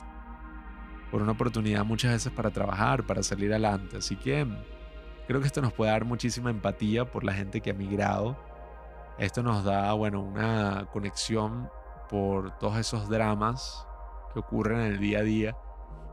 Por 1.11 1.21
una 1.21 1.33
oportunidad 1.33 1.85
muchas 1.85 2.11
veces 2.11 2.31
para 2.31 2.49
trabajar, 2.49 3.05
para 3.05 3.21
salir 3.23 3.51
adelante. 3.51 3.97
Así 3.97 4.15
que 4.15 4.45
Creo 5.27 5.41
que 5.41 5.47
esto 5.47 5.61
nos 5.61 5.73
puede 5.73 5.91
dar 5.91 6.05
muchísima 6.05 6.49
empatía 6.49 7.05
por 7.05 7.23
la 7.23 7.33
gente 7.33 7.61
que 7.61 7.71
ha 7.71 7.73
migrado. 7.73 8.37
Esto 9.17 9.43
nos 9.43 9.63
da, 9.63 9.93
bueno, 9.93 10.21
una 10.21 10.87
conexión 10.91 11.69
por 12.09 12.57
todos 12.57 12.77
esos 12.77 13.09
dramas 13.09 13.87
que 14.33 14.39
ocurren 14.39 14.81
en 14.81 14.93
el 14.93 14.99
día 14.99 15.19
a 15.19 15.23
día. 15.23 15.57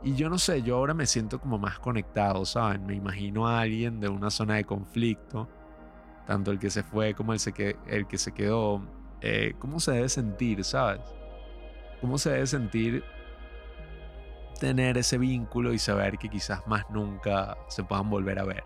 Y 0.05 0.15
yo 0.15 0.29
no 0.29 0.39
sé, 0.39 0.63
yo 0.63 0.77
ahora 0.77 0.95
me 0.95 1.07
siento 1.07 1.41
como 1.41 1.59
más 1.59 1.79
conectado, 1.79 2.45
¿saben? 2.45 2.87
Me 2.87 2.95
imagino 2.95 3.47
a 3.47 3.61
alguien 3.61 4.01
de 4.01 4.09
una 4.09 4.31
zona 4.31 4.55
de 4.55 4.65
conflicto, 4.65 5.49
tanto 6.27 6.51
el 6.51 6.59
que 6.59 6.71
se 6.71 6.83
fue 6.83 7.15
como 7.15 7.33
el, 7.33 7.41
que, 7.53 7.77
el 7.87 8.07
que 8.07 8.19
se 8.19 8.33
quedó. 8.33 8.83
Eh, 9.21 9.55
¿Cómo 9.59 9.81
se 9.81 9.93
debe 9.93 10.09
sentir, 10.09 10.65
¿sabes? 10.65 11.01
¿Cómo 12.01 12.19
se 12.19 12.31
debe 12.31 12.47
sentir 12.47 13.05
tener 14.59 14.99
ese 14.99 15.19
vínculo 15.19 15.73
y 15.73 15.79
saber 15.79 16.19
que 16.19 16.29
quizás 16.29 16.67
más 16.67 16.89
nunca 16.91 17.57
se 17.69 17.83
puedan 17.85 18.11
volver 18.11 18.39
a 18.39 18.45
ver? 18.45 18.65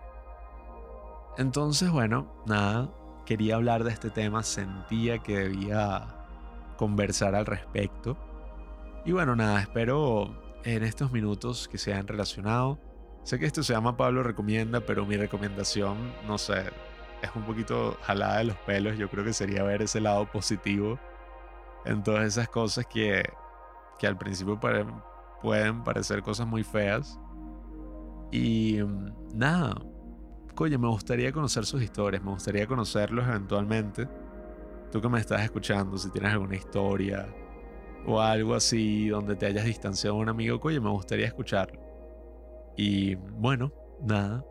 Entonces, 1.36 1.90
bueno, 1.90 2.32
nada, 2.46 2.90
quería 3.26 3.56
hablar 3.56 3.84
de 3.84 3.90
este 3.90 4.08
tema, 4.08 4.42
sentía 4.42 5.18
que 5.18 5.36
debía 5.36 6.06
conversar 6.78 7.34
al 7.34 7.44
respecto. 7.44 8.16
Y 9.04 9.12
bueno, 9.12 9.36
nada, 9.36 9.60
espero 9.60 10.58
en 10.64 10.82
estos 10.82 11.12
minutos 11.12 11.68
que 11.68 11.76
se 11.76 11.92
hayan 11.92 12.06
relacionado. 12.06 12.78
Sé 13.24 13.38
que 13.38 13.46
esto 13.46 13.62
se 13.62 13.74
llama 13.74 13.96
Pablo 13.96 14.22
Recomienda, 14.22 14.80
pero 14.80 15.04
mi 15.04 15.16
recomendación, 15.16 15.96
no 16.26 16.38
sé, 16.38 16.70
es 17.22 17.30
un 17.34 17.42
poquito 17.42 17.98
jalada 18.02 18.38
de 18.38 18.44
los 18.44 18.56
pelos. 18.58 18.96
Yo 18.96 19.10
creo 19.10 19.24
que 19.24 19.32
sería 19.32 19.62
ver 19.64 19.82
ese 19.82 20.00
lado 20.00 20.30
positivo 20.30 20.98
en 21.84 22.02
todas 22.02 22.24
esas 22.24 22.48
cosas 22.48 22.86
que, 22.86 23.22
que 23.98 24.06
al 24.06 24.16
principio 24.16 24.58
pueden 25.42 25.84
parecer 25.84 26.22
cosas 26.22 26.46
muy 26.46 26.62
feas. 26.62 27.18
Y 28.30 28.80
mm, 28.82 29.38
nada, 29.38 29.74
oye, 30.64 30.78
me 30.78 30.88
gustaría 30.88 31.32
conocer 31.32 31.64
sus 31.66 31.82
historias, 31.82 32.22
me 32.22 32.30
gustaría 32.30 32.66
conocerlos 32.66 33.26
eventualmente. 33.26 34.08
Tú 34.90 35.00
que 35.00 35.08
me 35.08 35.18
estás 35.18 35.42
escuchando, 35.42 35.98
si 35.98 36.10
tienes 36.10 36.32
alguna 36.32 36.56
historia 36.56 37.26
o 38.06 38.20
algo 38.20 38.54
así 38.54 39.08
donde 39.08 39.34
te 39.36 39.46
hayas 39.46 39.64
distanciado 39.64 40.16
de 40.16 40.22
un 40.22 40.28
amigo, 40.28 40.58
oye, 40.62 40.80
me 40.80 40.90
gustaría 40.90 41.26
escucharlo. 41.26 41.80
Y 42.76 43.14
bueno, 43.14 43.72
nada, 44.02 44.44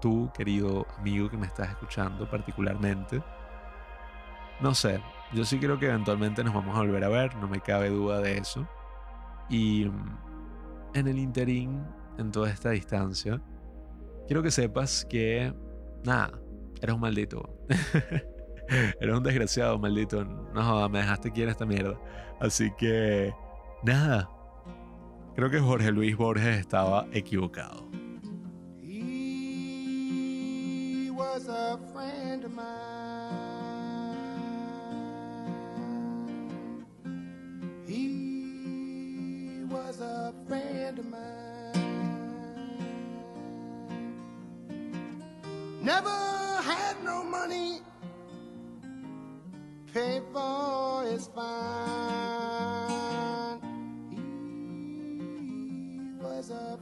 tú, 0.00 0.30
querido 0.34 0.86
amigo 0.98 1.30
que 1.30 1.36
me 1.36 1.46
estás 1.46 1.70
escuchando 1.70 2.28
particularmente, 2.28 3.22
no 4.60 4.74
sé, 4.74 5.00
yo 5.32 5.44
sí 5.44 5.58
creo 5.58 5.78
que 5.78 5.86
eventualmente 5.86 6.42
nos 6.42 6.54
vamos 6.54 6.76
a 6.76 6.80
volver 6.80 7.04
a 7.04 7.08
ver, 7.08 7.36
no 7.36 7.46
me 7.46 7.60
cabe 7.60 7.90
duda 7.90 8.20
de 8.20 8.38
eso. 8.38 8.66
Y 9.48 9.84
mm, 9.84 10.18
en 10.94 11.08
el 11.08 11.18
interín, 11.18 11.84
en 12.18 12.32
toda 12.32 12.50
esta 12.50 12.70
distancia, 12.70 13.40
quiero 14.26 14.42
que 14.42 14.50
sepas 14.50 15.04
que, 15.04 15.52
nada, 16.04 16.40
eres 16.80 16.94
un 16.94 17.00
maldito. 17.00 17.48
eres 19.00 19.14
un 19.14 19.22
desgraciado, 19.22 19.78
maldito. 19.78 20.24
No 20.24 20.88
me 20.88 21.00
dejaste 21.00 21.28
aquí 21.28 21.42
en 21.42 21.50
esta 21.50 21.66
mierda. 21.66 22.00
Así 22.40 22.70
que, 22.78 23.34
nada. 23.82 24.30
Creo 25.34 25.50
que 25.50 25.60
Jorge 25.60 25.92
Luis 25.92 26.16
Borges 26.16 26.58
estaba 26.58 27.06
equivocado. 27.12 27.86
He 28.82 31.10
was 31.10 31.46
a 31.48 31.78
friend 31.92 32.44
of 32.44 32.52
mine. 32.52 32.66
He 37.86 39.64
was 39.68 40.00
a 40.00 40.32
friend 40.48 40.98
of 40.98 41.04
mine. 41.06 41.45
Never 45.86 46.18
had 46.62 46.96
no 47.04 47.22
money. 47.22 47.80
Paid 49.94 50.24
for 50.32 51.04
his 51.04 51.28
fine. 51.28 52.90
He 54.10 54.18
was 56.20 56.50
a 56.50 56.80